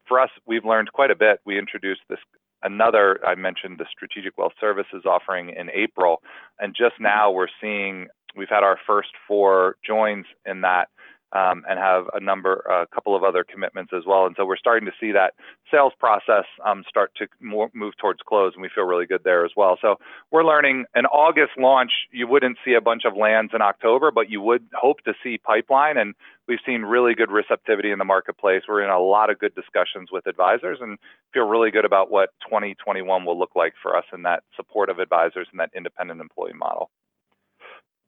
For 0.07 0.19
us, 0.19 0.31
we've 0.47 0.65
learned 0.65 0.91
quite 0.91 1.11
a 1.11 1.15
bit. 1.15 1.39
We 1.45 1.59
introduced 1.59 2.01
this 2.09 2.19
another 2.63 3.19
I 3.23 3.35
mentioned 3.35 3.77
the 3.77 3.85
strategic 3.91 4.37
wealth 4.37 4.53
services 4.59 5.03
offering 5.05 5.49
in 5.55 5.69
April, 5.69 6.23
and 6.59 6.75
just 6.75 6.95
now 6.99 7.29
we're 7.29 7.47
seeing 7.61 8.07
we've 8.35 8.49
had 8.49 8.63
our 8.63 8.77
first 8.85 9.09
four 9.27 9.77
joins 9.85 10.25
in 10.45 10.61
that 10.61 10.89
um, 11.35 11.63
and 11.69 11.77
have 11.77 12.05
a 12.13 12.19
number, 12.19 12.63
a 12.69 12.87
couple 12.95 13.13
of 13.15 13.23
other 13.23 13.43
commitments 13.43 13.91
as 13.95 14.03
well. 14.07 14.25
And 14.25 14.35
so 14.37 14.45
we're 14.45 14.55
starting 14.55 14.85
to 14.85 14.93
see 14.99 15.11
that 15.11 15.33
sales 15.69 15.91
process 15.99 16.45
um, 16.65 16.83
start 16.87 17.11
to 17.17 17.27
more, 17.41 17.69
move 17.73 17.93
towards 17.97 18.21
close, 18.25 18.53
and 18.53 18.61
we 18.61 18.69
feel 18.73 18.85
really 18.85 19.05
good 19.05 19.21
there 19.25 19.43
as 19.43 19.51
well. 19.55 19.77
So 19.81 19.95
we're 20.31 20.45
learning 20.45 20.85
an 20.95 21.05
August 21.07 21.51
launch. 21.57 21.91
You 22.11 22.27
wouldn't 22.27 22.57
see 22.63 22.73
a 22.73 22.81
bunch 22.81 23.03
of 23.03 23.17
lands 23.17 23.51
in 23.53 23.61
October, 23.61 24.11
but 24.11 24.29
you 24.29 24.39
would 24.39 24.63
hope 24.73 25.01
to 25.01 25.13
see 25.21 25.37
pipeline, 25.37 25.97
and 25.97 26.15
we've 26.47 26.59
seen 26.65 26.83
really 26.83 27.13
good 27.15 27.31
receptivity 27.31 27.91
in 27.91 27.99
the 27.99 28.05
marketplace. 28.05 28.61
We're 28.67 28.83
in 28.83 28.89
a 28.89 28.99
lot 28.99 29.29
of 29.29 29.37
good 29.37 29.53
discussions 29.55 30.09
with 30.13 30.27
advisors, 30.27 30.77
and 30.79 30.97
feel 31.33 31.47
really 31.47 31.69
good 31.69 31.85
about 31.85 32.09
what 32.09 32.29
2021 32.45 33.25
will 33.25 33.37
look 33.37 33.55
like 33.55 33.73
for 33.81 33.97
us 33.97 34.05
in 34.13 34.23
that 34.23 34.43
support 34.55 34.89
of 34.89 34.99
advisors 34.99 35.47
and 35.51 35.59
that 35.59 35.71
independent 35.75 36.21
employee 36.21 36.53
model. 36.53 36.89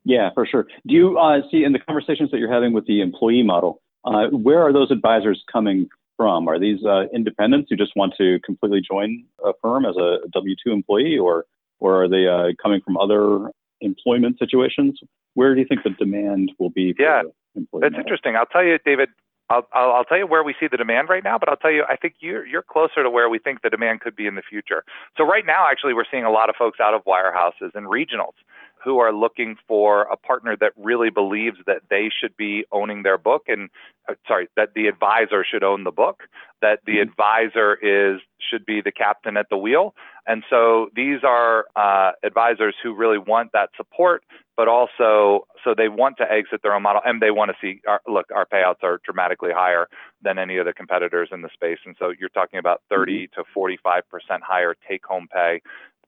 Yeah, 0.08 0.30
for 0.34 0.46
sure. 0.46 0.68
Do 0.88 0.96
you 0.96 1.20
uh, 1.20 1.42
see 1.52 1.66
in 1.66 1.74
the 1.74 1.80
conversations 1.80 2.32
that 2.32 2.40
you're 2.40 2.52
having 2.52 2.72
with 2.72 2.88
the 2.88 3.02
employee 3.02 3.44
model, 3.44 3.82
uh, 4.06 4.28
where 4.28 4.62
are 4.62 4.72
those 4.72 4.90
advisors 4.90 5.44
coming 5.52 5.90
from? 6.16 6.48
Are 6.48 6.58
these 6.58 6.80
uh, 6.86 7.08
independents 7.14 7.68
who 7.70 7.76
just 7.76 7.92
want 7.94 8.14
to 8.18 8.40
completely 8.46 8.80
join 8.80 9.26
a 9.44 9.52
firm 9.62 9.86
as 9.86 9.98
a 9.98 10.20
W 10.32 10.56
two 10.64 10.72
employee, 10.72 11.18
or 11.18 11.44
or 11.82 12.04
are 12.04 12.08
they 12.08 12.26
uh, 12.26 12.54
coming 12.64 12.80
from 12.86 12.96
other 12.96 13.52
employment 13.82 14.40
situations? 14.40 14.98
Where 15.34 15.54
do 15.54 15.60
you 15.60 15.68
think 15.68 15.84
the 15.84 15.90
demand 15.90 16.54
will 16.58 16.70
be? 16.70 16.96
yeah, 16.98 17.24
that's 17.54 17.68
model? 17.74 17.94
interesting. 17.94 18.38
I'll 18.38 18.46
tell 18.46 18.64
you, 18.64 18.80
David. 18.86 19.10
I'll, 19.50 19.68
I'll, 19.74 19.92
I'll 19.92 20.04
tell 20.04 20.18
you 20.18 20.28
where 20.28 20.44
we 20.44 20.56
see 20.60 20.68
the 20.70 20.76
demand 20.76 21.08
right 21.08 21.24
now, 21.24 21.38
but 21.38 21.48
I'll 21.48 21.56
tell 21.56 21.72
you, 21.72 21.84
I 21.90 21.98
think 21.98 22.16
you're 22.20 22.46
you're 22.46 22.64
closer 22.64 23.04
to 23.04 23.10
where 23.10 23.28
we 23.28 23.40
think 23.40 23.62
the 23.62 23.70
demand 23.70 24.00
could 24.00 24.16
be 24.16 24.26
in 24.26 24.36
the 24.36 24.42
future. 24.42 24.86
So 25.18 25.26
right 25.26 25.46
now, 25.46 25.68
actually, 25.70 25.94
we're 25.94 26.08
seeing 26.10 26.24
a 26.24 26.32
lot 26.32 26.50
of 26.50 26.56
folks 26.56 26.80
out 26.80 26.94
of 26.94 27.04
wirehouses 27.04 27.76
and 27.76 27.88
regionals 27.88 28.40
who 28.84 29.00
are 29.00 29.14
looking 29.14 29.56
for 29.68 30.04
a 30.04 30.18
partner 30.18 30.56
that 30.60 30.72
really 30.78 31.10
believes 31.10 31.58
that 31.66 31.82
they 31.90 32.10
should 32.10 32.36
be 32.38 32.66
owning 32.72 33.04
their 33.04 33.18
book 33.18 33.44
and 33.48 33.70
uh, 34.10 34.14
sorry 34.28 34.48
that 34.56 34.70
the 34.76 34.88
advisor 34.88 35.46
should 35.50 35.64
own 35.64 35.84
the 35.84 35.92
book 35.92 36.24
that 36.62 36.80
the 36.86 36.94
mm-hmm. 36.94 37.10
advisor 37.10 37.76
is 37.76 38.22
should 38.40 38.66
be 38.66 38.82
the 38.82 38.92
captain 38.92 39.38
at 39.38 39.48
the 39.50 39.58
wheel 39.58 39.94
and 40.26 40.44
so 40.50 40.90
these 40.96 41.20
are 41.24 41.66
uh, 41.76 42.12
advisors 42.24 42.76
who 42.82 42.94
really 42.94 43.18
want 43.18 43.52
that 43.54 43.70
support 43.76 44.24
but 44.56 44.68
also 44.68 45.46
so 45.64 45.74
they 45.76 45.90
want 45.90 46.18
to 46.18 46.32
exit 46.32 46.62
their 46.64 46.74
own 46.74 46.84
model 46.84 47.02
and 47.06 47.22
they 47.22 47.32
want 47.32 47.52
to 47.52 47.56
see 47.62 47.82
our, 47.88 48.02
look 48.08 48.28
our 48.34 48.46
payouts 48.46 48.84
are 48.84 49.00
dramatically 49.04 49.52
higher 49.54 49.88
than 50.22 50.38
any 50.38 50.58
of 50.58 50.66
the 50.66 50.74
competitors 50.74 51.30
in 51.32 51.42
the 51.42 51.50
space 51.54 51.80
and 51.86 51.96
so 52.00 52.14
you're 52.20 52.30
talking 52.30 52.60
about 52.60 52.82
30 52.90 53.14
mm-hmm. 53.14 53.42
to 53.42 53.46
45 53.54 54.04
percent 54.10 54.44
higher 54.44 54.76
take 54.88 55.06
home 55.06 55.28
pay 55.32 55.62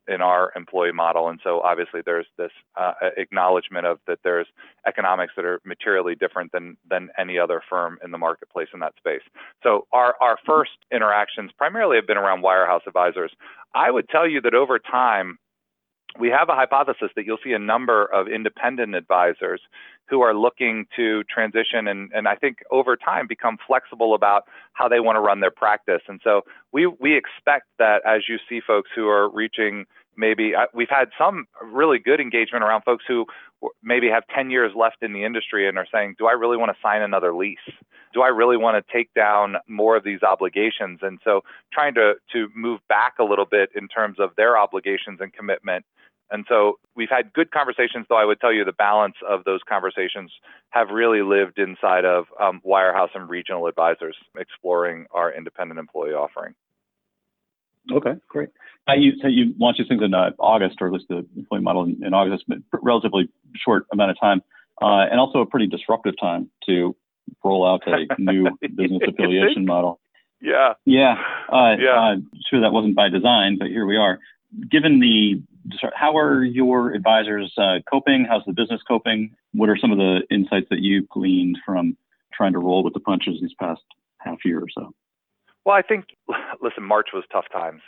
in 0.09 0.21
our 0.21 0.51
employee 0.55 0.91
model. 0.91 1.29
And 1.29 1.39
so 1.43 1.61
obviously 1.61 2.01
there's 2.05 2.25
this 2.37 2.51
uh, 2.75 2.93
acknowledgement 3.17 3.85
of 3.85 3.99
that 4.07 4.19
there's 4.23 4.47
economics 4.87 5.33
that 5.35 5.45
are 5.45 5.59
materially 5.65 6.15
different 6.15 6.51
than 6.51 6.77
than 6.89 7.09
any 7.17 7.37
other 7.37 7.61
firm 7.69 7.99
in 8.03 8.11
the 8.11 8.17
marketplace 8.17 8.69
in 8.73 8.79
that 8.79 8.93
space. 8.97 9.21
So 9.63 9.87
our 9.91 10.15
our 10.21 10.37
first 10.45 10.71
interactions 10.91 11.51
primarily 11.57 11.97
have 11.97 12.07
been 12.07 12.17
around 12.17 12.43
wirehouse 12.43 12.87
advisors. 12.87 13.31
I 13.73 13.91
would 13.91 14.09
tell 14.09 14.27
you 14.27 14.41
that 14.41 14.53
over 14.53 14.79
time 14.79 15.37
we 16.17 16.29
have 16.29 16.49
a 16.49 16.55
hypothesis 16.55 17.09
that 17.15 17.25
you'll 17.25 17.37
see 17.43 17.53
a 17.53 17.59
number 17.59 18.05
of 18.05 18.27
independent 18.27 18.95
advisors 18.95 19.61
who 20.07 20.21
are 20.21 20.33
looking 20.33 20.87
to 20.95 21.23
transition 21.25 21.87
and, 21.87 22.11
and 22.13 22.27
I 22.27 22.35
think 22.35 22.57
over 22.71 22.97
time 22.97 23.27
become 23.27 23.57
flexible 23.67 24.15
about 24.15 24.45
how 24.73 24.87
they 24.87 24.99
want 24.99 25.17
to 25.17 25.19
run 25.19 25.39
their 25.39 25.51
practice. 25.51 26.01
And 26.07 26.19
so 26.23 26.41
we, 26.71 26.87
we 26.87 27.15
expect 27.15 27.67
that 27.77 28.01
as 28.05 28.23
you 28.27 28.37
see 28.49 28.59
folks 28.65 28.89
who 28.95 29.07
are 29.07 29.29
reaching 29.29 29.85
maybe 30.19 30.53
uh, 30.53 30.65
we've 30.73 30.89
had 30.89 31.09
some 31.17 31.47
really 31.63 31.97
good 31.97 32.19
engagement 32.19 32.63
around 32.63 32.83
folks 32.83 33.05
who 33.07 33.25
maybe 33.81 34.09
have 34.09 34.23
10 34.35 34.51
years 34.51 34.73
left 34.75 34.97
in 35.01 35.13
the 35.13 35.23
industry 35.23 35.67
and 35.67 35.77
are 35.77 35.87
saying, 35.91 36.15
do 36.19 36.27
I 36.27 36.33
really 36.33 36.57
want 36.57 36.71
to 36.71 36.77
sign 36.81 37.01
another 37.01 37.33
lease? 37.33 37.57
Do 38.13 38.21
I 38.21 38.27
really 38.27 38.57
want 38.57 38.85
to 38.85 38.93
take 38.93 39.13
down 39.13 39.55
more 39.67 39.95
of 39.95 40.03
these 40.03 40.21
obligations? 40.21 40.99
And 41.01 41.19
so 41.23 41.41
trying 41.71 41.93
to, 41.95 42.15
to 42.33 42.49
move 42.55 42.81
back 42.89 43.13
a 43.19 43.23
little 43.23 43.45
bit 43.45 43.69
in 43.75 43.87
terms 43.87 44.17
of 44.19 44.31
their 44.35 44.57
obligations 44.57 45.19
and 45.21 45.33
commitment. 45.33 45.85
And 46.31 46.45
so 46.47 46.79
we've 46.95 47.09
had 47.09 47.33
good 47.33 47.51
conversations, 47.51 48.05
though 48.07 48.17
I 48.17 48.25
would 48.25 48.39
tell 48.39 48.53
you 48.53 48.63
the 48.63 48.71
balance 48.71 49.15
of 49.27 49.45
those 49.45 49.61
conversations 49.67 50.31
have 50.69 50.89
really 50.89 51.23
lived 51.23 51.57
inside 51.57 52.05
of 52.05 52.25
um, 52.39 52.61
Wirehouse 52.65 53.15
and 53.15 53.27
regional 53.29 53.65
advisors 53.67 54.15
exploring 54.37 55.07
our 55.11 55.33
independent 55.33 55.79
employee 55.79 56.13
offering. 56.13 56.53
Okay, 57.91 58.13
great. 58.27 58.49
Uh, 58.89 58.95
you 58.95 59.13
so 59.21 59.27
you 59.27 59.53
launched 59.59 59.79
these 59.79 59.87
things 59.87 60.01
in 60.03 60.13
uh, 60.13 60.31
August, 60.39 60.77
or 60.81 60.87
at 60.87 60.93
least 60.93 61.05
the 61.09 61.25
employee 61.37 61.61
model 61.61 61.83
in, 61.83 62.03
in 62.03 62.13
August, 62.13 62.45
but 62.47 62.59
relatively 62.81 63.29
short 63.55 63.85
amount 63.91 64.11
of 64.11 64.19
time, 64.19 64.41
uh, 64.81 65.05
and 65.09 65.19
also 65.19 65.39
a 65.39 65.45
pretty 65.45 65.67
disruptive 65.67 66.13
time 66.19 66.49
to 66.65 66.95
roll 67.43 67.67
out 67.67 67.81
a 67.87 68.07
new 68.21 68.49
business 68.75 69.01
affiliation 69.07 69.65
model. 69.65 69.99
Yeah. 70.41 70.73
Yeah. 70.85 71.15
Uh, 71.51 71.75
yeah. 71.79 71.99
Uh, 71.99 72.15
sure, 72.49 72.61
that 72.61 72.71
wasn't 72.71 72.95
by 72.95 73.09
design, 73.09 73.57
but 73.57 73.67
here 73.67 73.85
we 73.85 73.97
are. 73.97 74.19
Given 74.71 74.99
the, 74.99 75.41
how 75.93 76.17
are 76.17 76.43
your 76.43 76.93
advisors 76.93 77.53
uh, 77.57 77.79
coping? 77.89 78.25
How's 78.27 78.43
the 78.45 78.53
business 78.53 78.81
coping? 78.87 79.35
What 79.53 79.69
are 79.69 79.77
some 79.77 79.91
of 79.91 79.97
the 79.97 80.21
insights 80.31 80.67
that 80.69 80.79
you've 80.79 81.09
gleaned 81.09 81.57
from 81.65 81.97
trying 82.33 82.53
to 82.53 82.59
roll 82.59 82.83
with 82.83 82.93
the 82.93 82.99
punches 82.99 83.39
these 83.41 83.53
past 83.59 83.81
half 84.19 84.37
year 84.45 84.59
or 84.59 84.69
so? 84.73 84.91
Well, 85.65 85.75
I 85.75 85.81
think, 85.81 86.05
listen, 86.61 86.83
March 86.83 87.09
was 87.13 87.25
tough 87.31 87.45
times, 87.51 87.81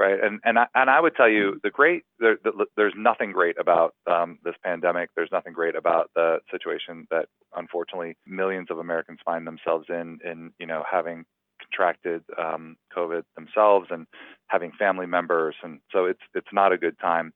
right? 0.00 0.18
And 0.20 0.40
and 0.44 0.58
I, 0.58 0.66
and 0.74 0.88
I 0.88 0.98
would 0.98 1.14
tell 1.14 1.28
you 1.28 1.60
the 1.62 1.70
great 1.70 2.04
there, 2.18 2.38
the, 2.42 2.66
there's 2.76 2.94
nothing 2.96 3.32
great 3.32 3.56
about 3.60 3.94
um, 4.10 4.38
this 4.42 4.54
pandemic. 4.64 5.10
There's 5.14 5.28
nothing 5.30 5.52
great 5.52 5.76
about 5.76 6.10
the 6.16 6.38
situation 6.50 7.06
that 7.10 7.26
unfortunately 7.54 8.16
millions 8.26 8.68
of 8.70 8.78
Americans 8.78 9.18
find 9.24 9.46
themselves 9.46 9.86
in 9.90 10.18
in 10.24 10.52
you 10.58 10.66
know 10.66 10.82
having 10.90 11.24
contracted 11.60 12.22
um, 12.38 12.76
COVID 12.96 13.22
themselves 13.36 13.88
and 13.90 14.06
having 14.46 14.72
family 14.72 15.06
members, 15.06 15.54
and 15.62 15.80
so 15.92 16.06
it's 16.06 16.22
it's 16.34 16.52
not 16.52 16.72
a 16.72 16.78
good 16.78 16.98
time. 16.98 17.34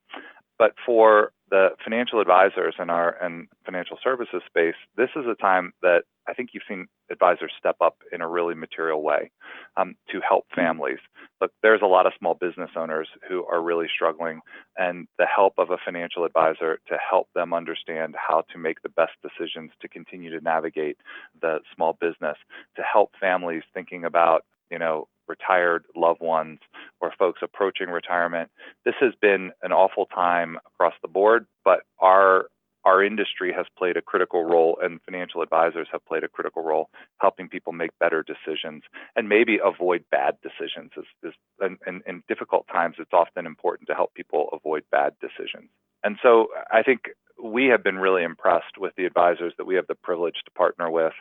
But 0.58 0.72
for 0.86 1.32
the 1.54 1.68
financial 1.84 2.20
advisors 2.20 2.74
in 2.80 2.90
our 2.90 3.16
and 3.22 3.46
financial 3.64 3.96
services 4.02 4.42
space, 4.44 4.74
this 4.96 5.10
is 5.14 5.24
a 5.30 5.36
time 5.36 5.72
that 5.82 6.02
I 6.26 6.34
think 6.34 6.50
you've 6.52 6.64
seen 6.68 6.88
advisors 7.12 7.52
step 7.56 7.76
up 7.80 7.98
in 8.10 8.20
a 8.20 8.28
really 8.28 8.56
material 8.56 9.04
way 9.04 9.30
um, 9.76 9.94
to 10.10 10.20
help 10.28 10.46
families. 10.52 10.98
Look, 11.40 11.52
there's 11.62 11.80
a 11.80 11.86
lot 11.86 12.06
of 12.06 12.12
small 12.18 12.34
business 12.34 12.70
owners 12.74 13.06
who 13.28 13.44
are 13.44 13.62
really 13.62 13.86
struggling, 13.94 14.40
and 14.76 15.06
the 15.16 15.26
help 15.26 15.54
of 15.56 15.70
a 15.70 15.76
financial 15.84 16.24
advisor 16.24 16.80
to 16.88 16.96
help 16.98 17.28
them 17.36 17.54
understand 17.54 18.16
how 18.16 18.42
to 18.52 18.58
make 18.58 18.82
the 18.82 18.88
best 18.88 19.12
decisions 19.22 19.70
to 19.80 19.86
continue 19.86 20.36
to 20.36 20.42
navigate 20.42 20.96
the 21.40 21.60
small 21.72 21.96
business, 22.00 22.36
to 22.74 22.82
help 22.82 23.12
families 23.20 23.62
thinking 23.72 24.04
about 24.04 24.44
you 24.70 24.78
know 24.78 25.08
retired 25.26 25.84
loved 25.96 26.20
ones 26.20 26.58
or 27.00 27.12
folks 27.18 27.40
approaching 27.42 27.88
retirement. 27.88 28.50
This 28.84 28.94
has 29.00 29.14
been 29.20 29.52
an 29.62 29.72
awful 29.72 30.06
time 30.06 30.58
across 30.66 30.94
the 31.02 31.08
board, 31.08 31.46
but 31.64 31.80
our 31.98 32.46
our 32.84 33.02
industry 33.02 33.52
has 33.56 33.66
played 33.78 33.96
a 33.96 34.02
critical 34.02 34.44
role 34.44 34.78
and 34.82 35.00
financial 35.04 35.40
advisors 35.40 35.88
have 35.90 36.04
played 36.04 36.22
a 36.22 36.28
critical 36.28 36.62
role 36.62 36.90
helping 37.18 37.48
people 37.48 37.72
make 37.72 37.98
better 37.98 38.22
decisions 38.22 38.82
and 39.16 39.28
maybe 39.28 39.58
avoid 39.64 40.04
bad 40.10 40.36
decisions. 40.42 40.90
Is, 40.96 41.06
is, 41.22 41.32
and, 41.60 41.78
and 41.86 42.02
in 42.06 42.22
difficult 42.28 42.66
times, 42.68 42.96
it's 42.98 43.12
often 43.12 43.46
important 43.46 43.88
to 43.88 43.94
help 43.94 44.12
people 44.14 44.50
avoid 44.52 44.84
bad 44.90 45.14
decisions. 45.20 45.70
And 46.02 46.18
so 46.22 46.48
I 46.70 46.82
think 46.82 47.08
we 47.42 47.66
have 47.66 47.82
been 47.82 47.98
really 47.98 48.22
impressed 48.22 48.78
with 48.78 48.94
the 48.96 49.04
advisors 49.04 49.52
that 49.58 49.66
we 49.66 49.74
have 49.74 49.86
the 49.86 49.94
privilege 49.94 50.36
to 50.44 50.50
partner 50.52 50.90
with 50.90 51.12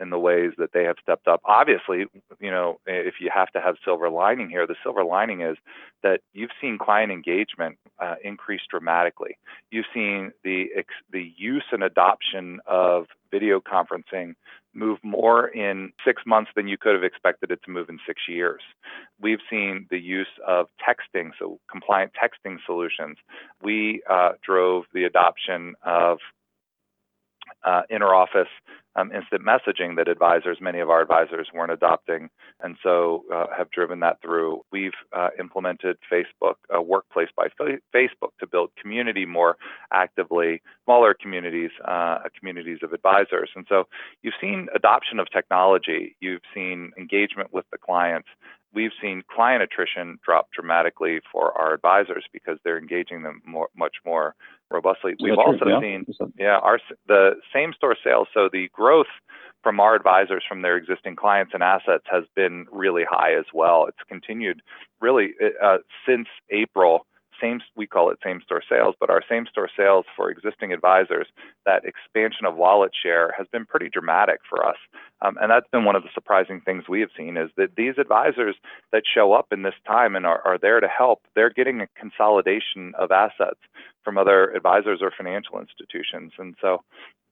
in 0.00 0.10
the 0.10 0.18
ways 0.18 0.52
that 0.58 0.72
they 0.72 0.84
have 0.84 0.96
stepped 1.02 1.28
up. 1.28 1.40
Obviously, 1.44 2.06
you 2.40 2.50
know, 2.50 2.78
if 2.86 3.14
you 3.20 3.30
have 3.34 3.50
to 3.52 3.60
have 3.60 3.76
silver 3.84 4.10
lining 4.10 4.48
here, 4.48 4.66
the 4.66 4.76
silver 4.82 5.04
lining 5.04 5.40
is 5.40 5.56
that 6.02 6.20
you've 6.32 6.50
seen 6.60 6.78
client 6.78 7.10
engagement 7.10 7.78
uh, 7.98 8.16
increase 8.22 8.62
dramatically. 8.68 9.38
You've 9.70 9.86
seen 9.94 10.32
the 10.44 10.66
the 11.10 11.32
use 11.36 11.64
and 11.72 11.82
adoption 11.82 12.60
of 12.66 13.06
video 13.32 13.60
conferencing 13.60 14.34
move 14.74 14.98
more 15.02 15.48
in 15.48 15.92
six 16.04 16.22
months 16.24 16.50
than 16.54 16.68
you 16.68 16.78
could 16.78 16.94
have 16.94 17.02
expected 17.02 17.50
it 17.50 17.60
to 17.64 17.70
move 17.70 17.88
in 17.88 17.98
six 18.06 18.22
years. 18.28 18.62
We've 19.20 19.40
seen 19.50 19.86
the 19.90 19.98
use 19.98 20.28
of 20.46 20.66
texting, 20.86 21.30
so 21.38 21.58
compliant 21.70 22.12
texting 22.14 22.58
solutions. 22.64 23.16
We 23.62 24.02
uh, 24.08 24.32
drove 24.46 24.84
the 24.94 25.04
adoption 25.04 25.74
of 25.84 26.18
uh, 27.64 27.82
interoffice 27.90 28.46
um, 28.96 29.10
instant 29.12 29.42
messaging 29.42 29.96
that 29.96 30.08
advisors, 30.08 30.58
many 30.60 30.80
of 30.80 30.90
our 30.90 31.00
advisors, 31.00 31.48
weren't 31.54 31.72
adopting, 31.72 32.28
and 32.60 32.76
so 32.82 33.24
uh, 33.32 33.46
have 33.56 33.70
driven 33.70 34.00
that 34.00 34.20
through. 34.20 34.62
We've 34.70 34.92
uh, 35.12 35.28
implemented 35.38 35.96
Facebook, 36.10 36.54
uh, 36.74 36.82
Workplace 36.82 37.28
by 37.36 37.48
Facebook, 37.94 38.30
to 38.40 38.46
build 38.46 38.70
community 38.80 39.24
more 39.24 39.56
actively, 39.92 40.62
smaller 40.84 41.14
communities, 41.14 41.70
uh, 41.84 42.18
communities 42.38 42.78
of 42.82 42.92
advisors, 42.92 43.50
and 43.56 43.66
so 43.68 43.84
you've 44.22 44.34
seen 44.40 44.68
adoption 44.74 45.18
of 45.18 45.30
technology, 45.30 46.16
you've 46.20 46.42
seen 46.54 46.92
engagement 46.98 47.52
with 47.52 47.64
the 47.72 47.78
clients, 47.78 48.28
we've 48.74 48.92
seen 49.00 49.22
client 49.30 49.62
attrition 49.62 50.18
drop 50.24 50.48
dramatically 50.52 51.20
for 51.30 51.56
our 51.58 51.74
advisors 51.74 52.24
because 52.32 52.58
they're 52.64 52.78
engaging 52.78 53.22
them 53.22 53.42
more, 53.44 53.68
much 53.76 53.96
more 54.04 54.34
robustly. 54.70 55.14
We've 55.20 55.38
also 55.38 55.66
yeah. 55.66 55.80
seen, 55.80 56.06
yeah, 56.38 56.58
our 56.58 56.78
the 57.06 57.32
same 57.54 57.72
store 57.74 57.96
sales. 58.02 58.28
So 58.32 58.48
the 58.50 58.68
growth 58.72 59.06
from 59.62 59.78
our 59.78 59.94
advisors 59.94 60.42
from 60.48 60.62
their 60.62 60.76
existing 60.76 61.16
clients 61.16 61.52
and 61.54 61.62
assets 61.62 62.04
has 62.10 62.24
been 62.34 62.66
really 62.72 63.04
high 63.08 63.34
as 63.38 63.44
well. 63.54 63.86
It's 63.86 63.98
continued 64.08 64.62
really 65.00 65.34
uh, 65.62 65.78
since 66.06 66.28
April 66.50 67.06
same 67.42 67.60
we 67.76 67.86
call 67.86 68.10
it 68.10 68.18
same 68.24 68.40
store 68.44 68.62
sales, 68.68 68.94
but 69.00 69.10
our 69.10 69.22
same 69.28 69.46
store 69.50 69.68
sales 69.76 70.06
for 70.16 70.30
existing 70.30 70.72
advisors, 70.72 71.26
that 71.66 71.84
expansion 71.84 72.46
of 72.46 72.56
wallet 72.56 72.92
share 73.00 73.34
has 73.36 73.46
been 73.52 73.66
pretty 73.66 73.88
dramatic 73.88 74.40
for 74.48 74.66
us. 74.66 74.76
Um, 75.20 75.36
and 75.40 75.50
that's 75.50 75.68
been 75.72 75.84
one 75.84 75.96
of 75.96 76.02
the 76.02 76.08
surprising 76.14 76.60
things 76.60 76.84
we 76.88 77.00
have 77.00 77.10
seen 77.16 77.36
is 77.36 77.50
that 77.56 77.76
these 77.76 77.94
advisors 77.98 78.56
that 78.92 79.02
show 79.12 79.32
up 79.32 79.48
in 79.52 79.62
this 79.62 79.74
time 79.86 80.16
and 80.16 80.24
are, 80.24 80.40
are 80.44 80.58
there 80.58 80.80
to 80.80 80.88
help, 80.88 81.20
they're 81.34 81.50
getting 81.50 81.80
a 81.80 81.88
consolidation 81.98 82.92
of 82.98 83.10
assets 83.10 83.60
from 84.04 84.18
other 84.18 84.50
advisors 84.52 85.00
or 85.02 85.12
financial 85.16 85.60
institutions. 85.60 86.32
And 86.38 86.54
so 86.60 86.82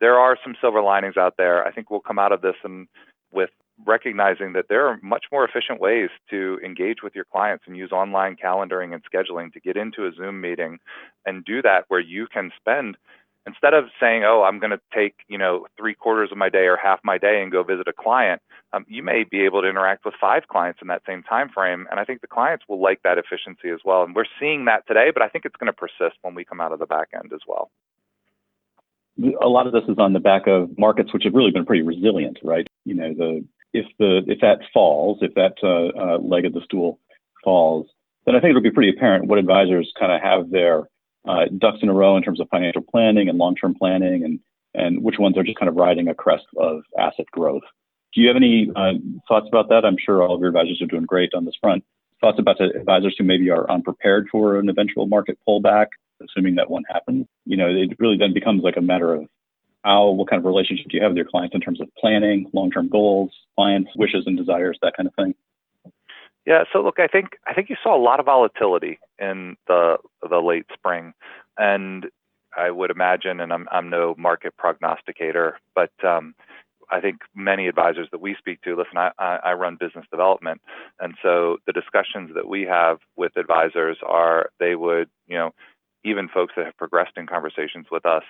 there 0.00 0.18
are 0.18 0.36
some 0.42 0.56
silver 0.60 0.82
linings 0.82 1.16
out 1.16 1.34
there. 1.36 1.66
I 1.66 1.72
think 1.72 1.90
we'll 1.90 2.00
come 2.00 2.18
out 2.18 2.32
of 2.32 2.42
this 2.42 2.56
and 2.64 2.88
with 3.32 3.50
recognizing 3.86 4.52
that 4.54 4.66
there 4.68 4.86
are 4.86 4.98
much 5.02 5.26
more 5.32 5.44
efficient 5.44 5.80
ways 5.80 6.10
to 6.30 6.58
engage 6.64 7.02
with 7.02 7.14
your 7.14 7.24
clients 7.24 7.64
and 7.66 7.76
use 7.76 7.92
online 7.92 8.36
calendaring 8.36 8.94
and 8.94 9.02
scheduling 9.04 9.52
to 9.52 9.60
get 9.60 9.76
into 9.76 10.06
a 10.06 10.12
Zoom 10.12 10.40
meeting 10.40 10.78
and 11.26 11.44
do 11.44 11.62
that 11.62 11.84
where 11.88 12.00
you 12.00 12.26
can 12.26 12.50
spend 12.56 12.96
instead 13.46 13.74
of 13.74 13.86
saying, 13.98 14.22
"Oh, 14.24 14.42
I'm 14.42 14.58
going 14.58 14.70
to 14.70 14.80
take 14.94 15.14
you 15.28 15.38
know 15.38 15.66
three 15.78 15.94
quarters 15.94 16.30
of 16.30 16.38
my 16.38 16.48
day 16.48 16.66
or 16.66 16.76
half 16.76 17.00
my 17.04 17.18
day 17.18 17.42
and 17.42 17.50
go 17.50 17.62
visit 17.62 17.88
a 17.88 17.92
client," 17.92 18.42
um, 18.72 18.84
you 18.88 19.02
may 19.02 19.24
be 19.24 19.44
able 19.44 19.62
to 19.62 19.68
interact 19.68 20.04
with 20.04 20.14
five 20.20 20.48
clients 20.48 20.80
in 20.82 20.88
that 20.88 21.02
same 21.06 21.22
time 21.22 21.48
frame. 21.48 21.86
And 21.90 21.98
I 21.98 22.04
think 22.04 22.20
the 22.20 22.26
clients 22.26 22.64
will 22.68 22.80
like 22.80 23.02
that 23.02 23.18
efficiency 23.18 23.70
as 23.70 23.80
well. 23.84 24.02
And 24.02 24.14
we're 24.14 24.24
seeing 24.38 24.66
that 24.66 24.86
today, 24.86 25.10
but 25.12 25.22
I 25.22 25.28
think 25.28 25.44
it's 25.44 25.56
going 25.56 25.72
to 25.72 25.72
persist 25.72 26.18
when 26.22 26.34
we 26.34 26.44
come 26.44 26.60
out 26.60 26.72
of 26.72 26.78
the 26.78 26.86
back 26.86 27.08
end 27.14 27.32
as 27.32 27.40
well. 27.46 27.70
A 29.42 29.48
lot 29.48 29.66
of 29.66 29.72
this 29.72 29.82
is 29.88 29.98
on 29.98 30.12
the 30.12 30.20
back 30.20 30.46
of 30.46 30.78
markets 30.78 31.12
which 31.12 31.24
have 31.24 31.34
really 31.34 31.50
been 31.50 31.66
pretty 31.66 31.82
resilient, 31.82 32.38
right? 32.42 32.66
You 32.84 32.94
know, 32.94 33.12
the 33.12 33.44
if 33.72 33.86
the 33.98 34.22
if 34.26 34.40
that 34.40 34.60
falls, 34.72 35.18
if 35.20 35.34
that 35.34 35.54
uh, 35.62 35.98
uh, 35.98 36.18
leg 36.18 36.44
of 36.44 36.52
the 36.52 36.62
stool 36.64 36.98
falls, 37.44 37.86
then 38.26 38.34
I 38.34 38.40
think 38.40 38.50
it'll 38.50 38.62
be 38.62 38.70
pretty 38.70 38.90
apparent 38.90 39.26
what 39.26 39.38
advisors 39.38 39.92
kind 39.98 40.12
of 40.12 40.20
have 40.22 40.50
their 40.50 40.88
uh, 41.28 41.46
ducks 41.56 41.78
in 41.82 41.88
a 41.88 41.94
row 41.94 42.16
in 42.16 42.22
terms 42.22 42.40
of 42.40 42.48
financial 42.48 42.82
planning 42.82 43.28
and 43.28 43.38
long-term 43.38 43.74
planning, 43.74 44.24
and 44.24 44.40
and 44.74 45.02
which 45.02 45.18
ones 45.18 45.36
are 45.36 45.42
just 45.42 45.58
kind 45.58 45.68
of 45.68 45.76
riding 45.76 46.08
a 46.08 46.14
crest 46.14 46.46
of 46.56 46.82
asset 46.98 47.26
growth. 47.32 47.62
Do 48.14 48.20
you 48.20 48.28
have 48.28 48.36
any 48.36 48.70
uh, 48.74 48.92
thoughts 49.28 49.46
about 49.48 49.68
that? 49.68 49.84
I'm 49.84 49.96
sure 50.04 50.22
all 50.22 50.34
of 50.34 50.40
your 50.40 50.48
advisors 50.48 50.80
are 50.82 50.86
doing 50.86 51.04
great 51.04 51.34
on 51.34 51.44
this 51.44 51.54
front. 51.60 51.84
Thoughts 52.20 52.38
about 52.38 52.58
the 52.58 52.70
advisors 52.78 53.14
who 53.16 53.24
maybe 53.24 53.50
are 53.50 53.70
unprepared 53.70 54.28
for 54.30 54.58
an 54.58 54.68
eventual 54.68 55.06
market 55.06 55.38
pullback, 55.48 55.86
assuming 56.22 56.56
that 56.56 56.70
one 56.70 56.82
happens. 56.88 57.26
You 57.46 57.56
know, 57.56 57.68
it 57.68 57.98
really 57.98 58.16
then 58.18 58.34
becomes 58.34 58.62
like 58.62 58.76
a 58.76 58.82
matter 58.82 59.14
of 59.14 59.26
how, 59.84 60.10
what 60.10 60.28
kind 60.28 60.40
of 60.40 60.44
relationship 60.44 60.86
do 60.88 60.96
you 60.96 61.02
have 61.02 61.12
with 61.12 61.16
your 61.16 61.26
clients 61.26 61.54
in 61.54 61.60
terms 61.60 61.80
of 61.80 61.88
planning, 61.98 62.50
long-term 62.52 62.88
goals, 62.88 63.30
clients' 63.56 63.90
wishes 63.96 64.24
and 64.26 64.36
desires, 64.36 64.78
that 64.82 64.96
kind 64.96 65.06
of 65.06 65.14
thing. 65.14 65.34
Yeah, 66.46 66.64
so 66.72 66.82
look, 66.82 66.98
I 66.98 67.06
think 67.06 67.36
I 67.46 67.54
think 67.54 67.68
you 67.68 67.76
saw 67.82 67.96
a 67.96 68.02
lot 68.02 68.18
of 68.18 68.26
volatility 68.26 68.98
in 69.18 69.56
the 69.66 69.98
the 70.28 70.38
late 70.38 70.66
spring, 70.72 71.12
and 71.58 72.06
I 72.56 72.70
would 72.70 72.90
imagine, 72.90 73.40
and 73.40 73.52
I'm 73.52 73.68
I'm 73.70 73.90
no 73.90 74.14
market 74.18 74.56
prognosticator, 74.56 75.58
but 75.74 75.92
um, 76.02 76.34
I 76.90 77.00
think 77.00 77.20
many 77.34 77.68
advisors 77.68 78.08
that 78.10 78.20
we 78.20 78.34
speak 78.36 78.62
to, 78.62 78.74
listen, 78.74 78.96
I, 78.96 79.10
I 79.18 79.52
run 79.52 79.76
business 79.78 80.06
development, 80.10 80.62
and 80.98 81.14
so 81.22 81.58
the 81.66 81.72
discussions 81.72 82.30
that 82.34 82.48
we 82.48 82.62
have 82.62 82.98
with 83.16 83.36
advisors 83.36 83.98
are 84.04 84.50
they 84.58 84.74
would, 84.74 85.10
you 85.28 85.36
know, 85.36 85.54
even 86.04 86.28
folks 86.28 86.54
that 86.56 86.64
have 86.64 86.76
progressed 86.76 87.16
in 87.16 87.26
conversations 87.26 87.86
with 87.90 88.06
us 88.06 88.24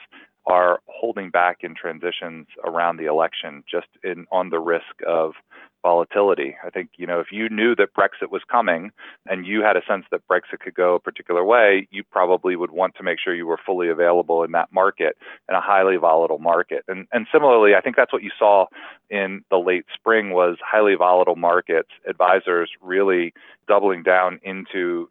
are 0.46 0.80
holding 0.86 1.30
back 1.30 1.58
in 1.62 1.74
transitions 1.74 2.46
around 2.64 2.96
the 2.96 3.06
election 3.06 3.62
just 3.70 3.88
in 4.02 4.26
on 4.32 4.50
the 4.50 4.58
risk 4.58 4.84
of 5.06 5.32
volatility. 5.82 6.56
I 6.64 6.70
think, 6.70 6.90
you 6.96 7.06
know, 7.06 7.20
if 7.20 7.28
you 7.32 7.48
knew 7.48 7.74
that 7.76 7.94
Brexit 7.94 8.30
was 8.30 8.42
coming 8.50 8.90
and 9.26 9.46
you 9.46 9.62
had 9.62 9.76
a 9.76 9.82
sense 9.86 10.04
that 10.10 10.26
Brexit 10.28 10.60
could 10.60 10.74
go 10.74 10.94
a 10.94 11.00
particular 11.00 11.44
way, 11.44 11.88
you 11.90 12.04
probably 12.04 12.56
would 12.56 12.70
want 12.70 12.94
to 12.96 13.02
make 13.02 13.18
sure 13.22 13.34
you 13.34 13.46
were 13.46 13.58
fully 13.64 13.88
available 13.88 14.42
in 14.42 14.52
that 14.52 14.72
market 14.72 15.16
in 15.48 15.54
a 15.54 15.60
highly 15.60 15.96
volatile 15.96 16.38
market. 16.38 16.84
And 16.88 17.06
and 17.12 17.26
similarly, 17.32 17.74
I 17.74 17.80
think 17.80 17.96
that's 17.96 18.12
what 18.12 18.22
you 18.22 18.30
saw 18.38 18.66
in 19.08 19.42
the 19.50 19.58
late 19.58 19.86
spring 19.94 20.30
was 20.30 20.56
highly 20.64 20.94
volatile 20.94 21.36
markets, 21.36 21.90
advisors 22.08 22.70
really 22.80 23.32
doubling 23.66 24.02
down 24.02 24.40
into 24.42 25.08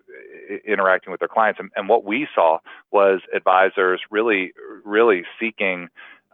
interacting 0.65 1.11
with 1.11 1.19
their 1.19 1.29
clients. 1.29 1.59
And, 1.59 1.69
and 1.75 1.89
what 1.89 2.03
we 2.03 2.27
saw 2.33 2.59
was 2.91 3.21
advisors 3.35 4.01
really 4.09 4.53
really 4.83 5.23
seeking 5.39 5.89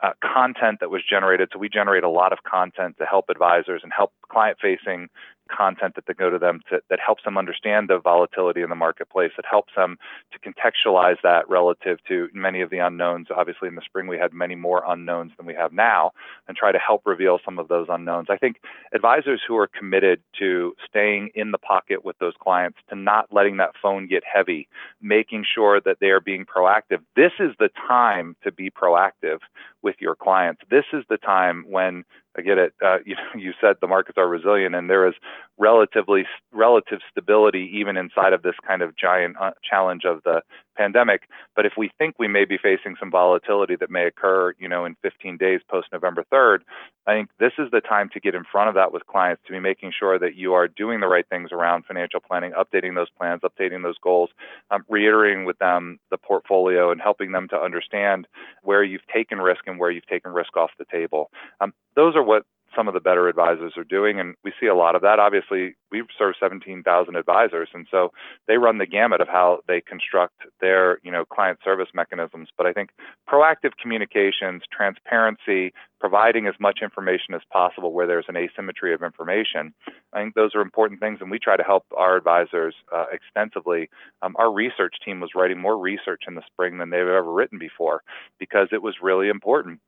uh, 0.05 0.13
content 0.21 0.79
that 0.81 0.89
was 0.89 1.01
generated. 1.07 1.49
So 1.51 1.59
we 1.59 1.69
generate 1.69 2.03
a 2.03 2.09
lot 2.09 2.31
of 2.31 2.39
content 2.43 2.97
to 2.99 3.05
help 3.05 3.25
advisors 3.29 3.81
and 3.83 3.91
help 3.95 4.11
client 4.29 4.57
facing 4.61 5.09
content 5.49 5.95
that 5.95 6.05
they 6.07 6.13
go 6.13 6.29
to 6.29 6.39
them 6.39 6.61
to, 6.69 6.81
that 6.89 6.99
helps 7.05 7.23
them 7.23 7.37
understand 7.37 7.89
the 7.89 7.99
volatility 7.99 8.61
in 8.61 8.69
the 8.69 8.75
marketplace. 8.75 9.31
That 9.35 9.45
helps 9.49 9.73
them 9.75 9.97
to 10.31 10.39
contextualize 10.39 11.17
that 11.23 11.49
relative 11.49 11.99
to 12.07 12.29
many 12.33 12.61
of 12.61 12.69
the 12.69 12.79
unknowns. 12.79 13.27
Obviously, 13.35 13.67
in 13.67 13.75
the 13.75 13.81
spring, 13.85 14.07
we 14.07 14.17
had 14.17 14.33
many 14.33 14.55
more 14.55 14.83
unknowns 14.87 15.31
than 15.37 15.45
we 15.45 15.53
have 15.53 15.73
now, 15.73 16.11
and 16.47 16.57
try 16.57 16.71
to 16.71 16.79
help 16.79 17.01
reveal 17.05 17.39
some 17.43 17.59
of 17.59 17.67
those 17.67 17.87
unknowns. 17.89 18.27
I 18.29 18.37
think 18.37 18.57
advisors 18.93 19.41
who 19.47 19.57
are 19.57 19.67
committed 19.67 20.21
to 20.39 20.73
staying 20.87 21.31
in 21.35 21.51
the 21.51 21.57
pocket 21.57 22.03
with 22.03 22.17
those 22.19 22.33
clients, 22.41 22.77
to 22.89 22.95
not 22.95 23.27
letting 23.31 23.57
that 23.57 23.71
phone 23.81 24.07
get 24.07 24.23
heavy, 24.31 24.67
making 25.01 25.45
sure 25.53 25.79
that 25.81 25.97
they 25.99 26.07
are 26.07 26.21
being 26.21 26.45
proactive. 26.45 26.99
This 27.15 27.31
is 27.39 27.51
the 27.59 27.69
time 27.87 28.35
to 28.43 28.51
be 28.51 28.69
proactive 28.69 29.39
with 29.81 29.95
your 29.99 30.15
clients. 30.15 30.61
This 30.69 30.85
is 30.93 31.03
the 31.09 31.17
time 31.17 31.65
when 31.67 32.03
I 32.37 32.41
get 32.41 32.57
it. 32.57 32.73
Uh, 32.83 32.97
you 33.05 33.15
you 33.35 33.53
said 33.59 33.77
the 33.81 33.87
markets 33.87 34.17
are 34.17 34.27
resilient, 34.27 34.75
and 34.75 34.89
there 34.89 35.07
is 35.07 35.15
relatively 35.57 36.25
relative 36.51 36.99
stability 37.09 37.69
even 37.75 37.97
inside 37.97 38.33
of 38.33 38.41
this 38.41 38.55
kind 38.67 38.81
of 38.81 38.95
giant 38.95 39.37
uh, 39.39 39.51
challenge 39.67 40.03
of 40.05 40.21
the 40.23 40.41
pandemic. 40.75 41.23
But 41.55 41.65
if 41.65 41.73
we 41.77 41.91
think 41.97 42.15
we 42.19 42.27
may 42.27 42.45
be 42.45 42.57
facing 42.57 42.95
some 42.99 43.11
volatility 43.11 43.75
that 43.77 43.89
may 43.89 44.05
occur, 44.05 44.53
you 44.59 44.67
know, 44.67 44.85
in 44.85 44.95
15 45.01 45.37
days 45.37 45.61
post 45.69 45.87
November 45.91 46.23
3rd, 46.31 46.59
I 47.07 47.13
think 47.13 47.29
this 47.39 47.53
is 47.59 47.69
the 47.71 47.81
time 47.81 48.09
to 48.13 48.19
get 48.19 48.35
in 48.35 48.43
front 48.51 48.69
of 48.69 48.75
that 48.75 48.91
with 48.91 49.05
clients 49.05 49.43
to 49.45 49.53
be 49.53 49.59
making 49.59 49.93
sure 49.97 50.17
that 50.17 50.35
you 50.35 50.53
are 50.53 50.67
doing 50.67 50.99
the 50.99 51.07
right 51.07 51.25
things 51.29 51.51
around 51.51 51.85
financial 51.85 52.19
planning, 52.19 52.53
updating 52.53 52.95
those 52.95 53.09
plans, 53.17 53.41
updating 53.41 53.83
those 53.83 53.97
goals, 53.99 54.29
um, 54.71 54.83
reiterating 54.89 55.45
with 55.45 55.57
them 55.59 55.99
the 56.09 56.17
portfolio, 56.17 56.91
and 56.91 57.01
helping 57.01 57.31
them 57.31 57.47
to 57.49 57.57
understand 57.57 58.27
where 58.63 58.83
you've 58.83 59.05
taken 59.13 59.39
risk 59.39 59.67
and 59.67 59.79
where 59.79 59.91
you've 59.91 60.07
taken 60.07 60.31
risk 60.31 60.57
off 60.57 60.71
the 60.79 60.85
table. 60.91 61.29
Um, 61.61 61.73
those 61.95 62.15
are 62.15 62.23
what 62.23 62.43
some 62.75 62.87
of 62.87 62.93
the 62.93 62.99
better 62.99 63.27
advisors 63.27 63.73
are 63.77 63.83
doing. 63.83 64.19
And 64.19 64.35
we 64.43 64.51
see 64.59 64.67
a 64.67 64.75
lot 64.75 64.95
of 64.95 65.01
that. 65.01 65.19
Obviously, 65.19 65.75
we 65.91 66.03
serve 66.17 66.35
17,000 66.39 67.15
advisors, 67.15 67.69
and 67.73 67.87
so 67.89 68.11
they 68.47 68.57
run 68.57 68.77
the 68.77 68.85
gamut 68.85 69.21
of 69.21 69.27
how 69.27 69.59
they 69.67 69.81
construct 69.81 70.41
their, 70.59 70.99
you 71.03 71.11
know, 71.11 71.25
client 71.25 71.59
service 71.63 71.89
mechanisms. 71.93 72.49
But 72.57 72.67
I 72.67 72.73
think 72.73 72.89
proactive 73.29 73.71
communications, 73.81 74.63
transparency, 74.71 75.73
providing 75.99 76.47
as 76.47 76.55
much 76.59 76.79
information 76.81 77.33
as 77.33 77.41
possible 77.51 77.93
where 77.93 78.07
there's 78.07 78.25
an 78.27 78.37
asymmetry 78.37 78.93
of 78.93 79.01
information, 79.01 79.73
I 80.13 80.21
think 80.21 80.35
those 80.35 80.53
are 80.55 80.61
important 80.61 80.99
things, 80.99 81.19
and 81.21 81.31
we 81.31 81.39
try 81.39 81.57
to 81.57 81.63
help 81.63 81.85
our 81.95 82.15
advisors 82.15 82.75
uh, 82.93 83.05
extensively. 83.11 83.89
Um, 84.21 84.35
our 84.37 84.51
research 84.51 84.95
team 85.03 85.19
was 85.19 85.31
writing 85.35 85.59
more 85.59 85.77
research 85.77 86.23
in 86.27 86.35
the 86.35 86.43
spring 86.45 86.77
than 86.77 86.89
they've 86.89 87.01
ever 87.01 87.31
written 87.31 87.57
before 87.57 88.03
because 88.39 88.67
it 88.71 88.81
was 88.81 88.95
really 89.01 89.29
important 89.29 89.79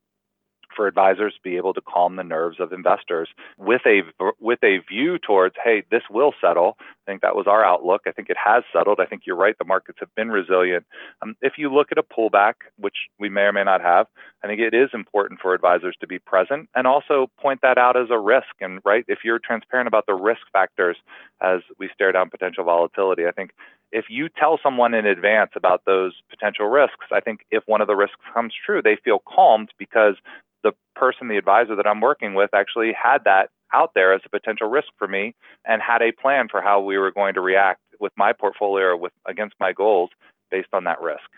for 0.78 0.86
advisors 0.86 1.34
to 1.34 1.40
be 1.42 1.56
able 1.56 1.74
to 1.74 1.80
calm 1.80 2.14
the 2.14 2.22
nerves 2.22 2.60
of 2.60 2.72
investors 2.72 3.28
with 3.56 3.82
a 3.84 4.02
with 4.38 4.60
a 4.62 4.78
view 4.88 5.18
towards 5.18 5.56
hey 5.64 5.82
this 5.90 6.02
will 6.08 6.32
settle. 6.40 6.76
I 6.78 7.10
think 7.10 7.22
that 7.22 7.34
was 7.34 7.48
our 7.48 7.64
outlook. 7.64 8.02
I 8.06 8.12
think 8.12 8.30
it 8.30 8.36
has 8.42 8.62
settled. 8.72 9.00
I 9.00 9.06
think 9.06 9.22
you're 9.26 9.34
right. 9.34 9.58
The 9.58 9.64
markets 9.64 9.98
have 9.98 10.14
been 10.14 10.30
resilient. 10.30 10.86
Um, 11.20 11.34
if 11.42 11.54
you 11.58 11.74
look 11.74 11.88
at 11.90 11.98
a 11.98 12.04
pullback 12.04 12.54
which 12.78 12.94
we 13.18 13.28
may 13.28 13.42
or 13.42 13.52
may 13.52 13.64
not 13.64 13.80
have 13.80 14.06
i 14.44 14.46
think 14.46 14.60
it 14.60 14.72
is 14.72 14.90
important 14.94 15.40
for 15.40 15.52
advisors 15.52 15.96
to 16.00 16.06
be 16.06 16.20
present 16.20 16.68
and 16.76 16.86
also 16.86 17.28
point 17.40 17.60
that 17.62 17.76
out 17.76 17.96
as 17.96 18.08
a 18.10 18.18
risk. 18.18 18.54
And 18.60 18.80
right 18.84 19.04
if 19.08 19.18
you're 19.24 19.40
transparent 19.40 19.88
about 19.88 20.06
the 20.06 20.14
risk 20.14 20.42
factors 20.52 20.96
as 21.40 21.60
we 21.80 21.90
stare 21.92 22.12
down 22.12 22.30
potential 22.30 22.62
volatility 22.62 23.26
i 23.26 23.32
think 23.32 23.50
if 23.92 24.06
you 24.08 24.28
tell 24.28 24.58
someone 24.62 24.94
in 24.94 25.06
advance 25.06 25.52
about 25.56 25.82
those 25.86 26.12
potential 26.28 26.66
risks, 26.66 27.06
I 27.12 27.20
think 27.20 27.46
if 27.50 27.62
one 27.66 27.80
of 27.80 27.86
the 27.86 27.96
risks 27.96 28.20
comes 28.34 28.52
true, 28.64 28.82
they 28.82 28.96
feel 29.02 29.20
calmed 29.20 29.70
because 29.78 30.16
the 30.62 30.72
person, 30.94 31.28
the 31.28 31.36
advisor 31.36 31.76
that 31.76 31.86
I'm 31.86 32.00
working 32.00 32.34
with, 32.34 32.50
actually 32.54 32.92
had 32.92 33.24
that 33.24 33.50
out 33.72 33.92
there 33.94 34.12
as 34.14 34.20
a 34.24 34.30
potential 34.30 34.68
risk 34.68 34.88
for 34.98 35.06
me 35.06 35.34
and 35.66 35.82
had 35.82 36.02
a 36.02 36.12
plan 36.12 36.48
for 36.50 36.60
how 36.60 36.80
we 36.80 36.98
were 36.98 37.10
going 37.10 37.34
to 37.34 37.40
react 37.40 37.80
with 38.00 38.12
my 38.16 38.32
portfolio 38.32 38.86
or 38.86 38.96
with 38.96 39.12
against 39.26 39.54
my 39.60 39.72
goals 39.72 40.10
based 40.50 40.68
on 40.72 40.84
that 40.84 41.00
risk. 41.00 41.28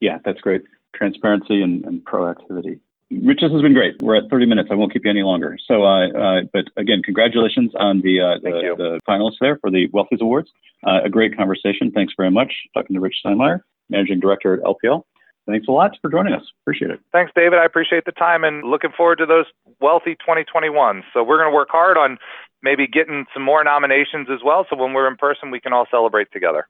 Yeah, 0.00 0.18
that's 0.24 0.40
great. 0.40 0.62
Transparency 0.94 1.62
and, 1.62 1.84
and 1.84 2.04
proactivity. 2.04 2.80
Rich, 3.10 3.38
this 3.40 3.52
has 3.52 3.62
been 3.62 3.72
great. 3.72 4.02
We're 4.02 4.16
at 4.16 4.28
30 4.30 4.46
minutes. 4.46 4.68
I 4.70 4.74
won't 4.74 4.92
keep 4.92 5.04
you 5.04 5.10
any 5.10 5.22
longer. 5.22 5.56
So, 5.64 5.84
uh, 5.84 6.08
uh, 6.08 6.40
but 6.52 6.64
again, 6.76 7.02
congratulations 7.04 7.70
on 7.78 8.00
the, 8.02 8.20
uh, 8.20 8.38
the, 8.42 8.74
the, 8.76 9.00
finalists 9.08 9.36
there 9.40 9.58
for 9.58 9.70
the 9.70 9.86
Wealthies 9.88 10.20
Awards. 10.20 10.50
Uh, 10.84 11.00
a 11.04 11.08
great 11.08 11.36
conversation. 11.36 11.92
Thanks 11.92 12.14
very 12.16 12.32
much. 12.32 12.52
Talking 12.74 12.94
to 12.94 13.00
Rich 13.00 13.18
Steinmeier, 13.24 13.60
Managing 13.90 14.18
Director 14.18 14.54
at 14.54 14.60
LPL. 14.60 15.02
Thanks 15.46 15.68
a 15.68 15.70
lot 15.70 15.96
for 16.02 16.10
joining 16.10 16.34
us. 16.34 16.42
Appreciate 16.62 16.90
it. 16.90 17.00
Thanks, 17.12 17.32
David. 17.34 17.58
I 17.58 17.64
appreciate 17.64 18.04
the 18.04 18.12
time 18.12 18.42
and 18.42 18.64
looking 18.64 18.90
forward 18.96 19.18
to 19.18 19.26
those 19.26 19.46
wealthy 19.80 20.16
2021. 20.16 21.04
So 21.14 21.22
we're 21.22 21.38
going 21.38 21.50
to 21.50 21.54
work 21.54 21.68
hard 21.70 21.96
on 21.96 22.18
maybe 22.62 22.86
getting 22.88 23.26
some 23.32 23.44
more 23.44 23.62
nominations 23.62 24.28
as 24.30 24.40
well. 24.44 24.66
So 24.68 24.76
when 24.76 24.92
we're 24.92 25.06
in 25.06 25.16
person, 25.16 25.50
we 25.50 25.60
can 25.60 25.72
all 25.72 25.86
celebrate 25.90 26.32
together. 26.32 26.66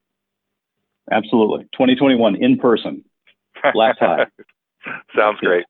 Absolutely. 1.10 1.64
2021 1.72 2.36
in 2.36 2.58
person. 2.58 3.02
Black 3.72 3.98
tie. 4.00 4.26
Sounds 5.16 5.40
great. 5.40 5.64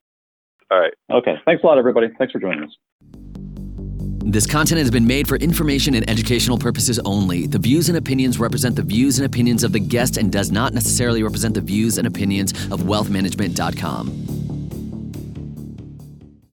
All 0.70 0.80
right. 0.80 0.94
Okay. 1.10 1.36
Thanks 1.44 1.62
a 1.62 1.66
lot, 1.66 1.78
everybody. 1.78 2.08
Thanks 2.18 2.32
for 2.32 2.40
joining 2.40 2.64
us. 2.64 2.76
This 4.28 4.44
content 4.44 4.80
has 4.80 4.90
been 4.90 5.06
made 5.06 5.28
for 5.28 5.36
information 5.36 5.94
and 5.94 6.10
educational 6.10 6.58
purposes 6.58 6.98
only. 7.04 7.46
The 7.46 7.60
views 7.60 7.88
and 7.88 7.96
opinions 7.96 8.40
represent 8.40 8.74
the 8.74 8.82
views 8.82 9.20
and 9.20 9.26
opinions 9.26 9.62
of 9.62 9.70
the 9.70 9.78
guest 9.78 10.16
and 10.16 10.32
does 10.32 10.50
not 10.50 10.74
necessarily 10.74 11.22
represent 11.22 11.54
the 11.54 11.60
views 11.60 11.96
and 11.96 12.08
opinions 12.08 12.50
of 12.72 12.80
wealthmanagement.com. 12.80 14.55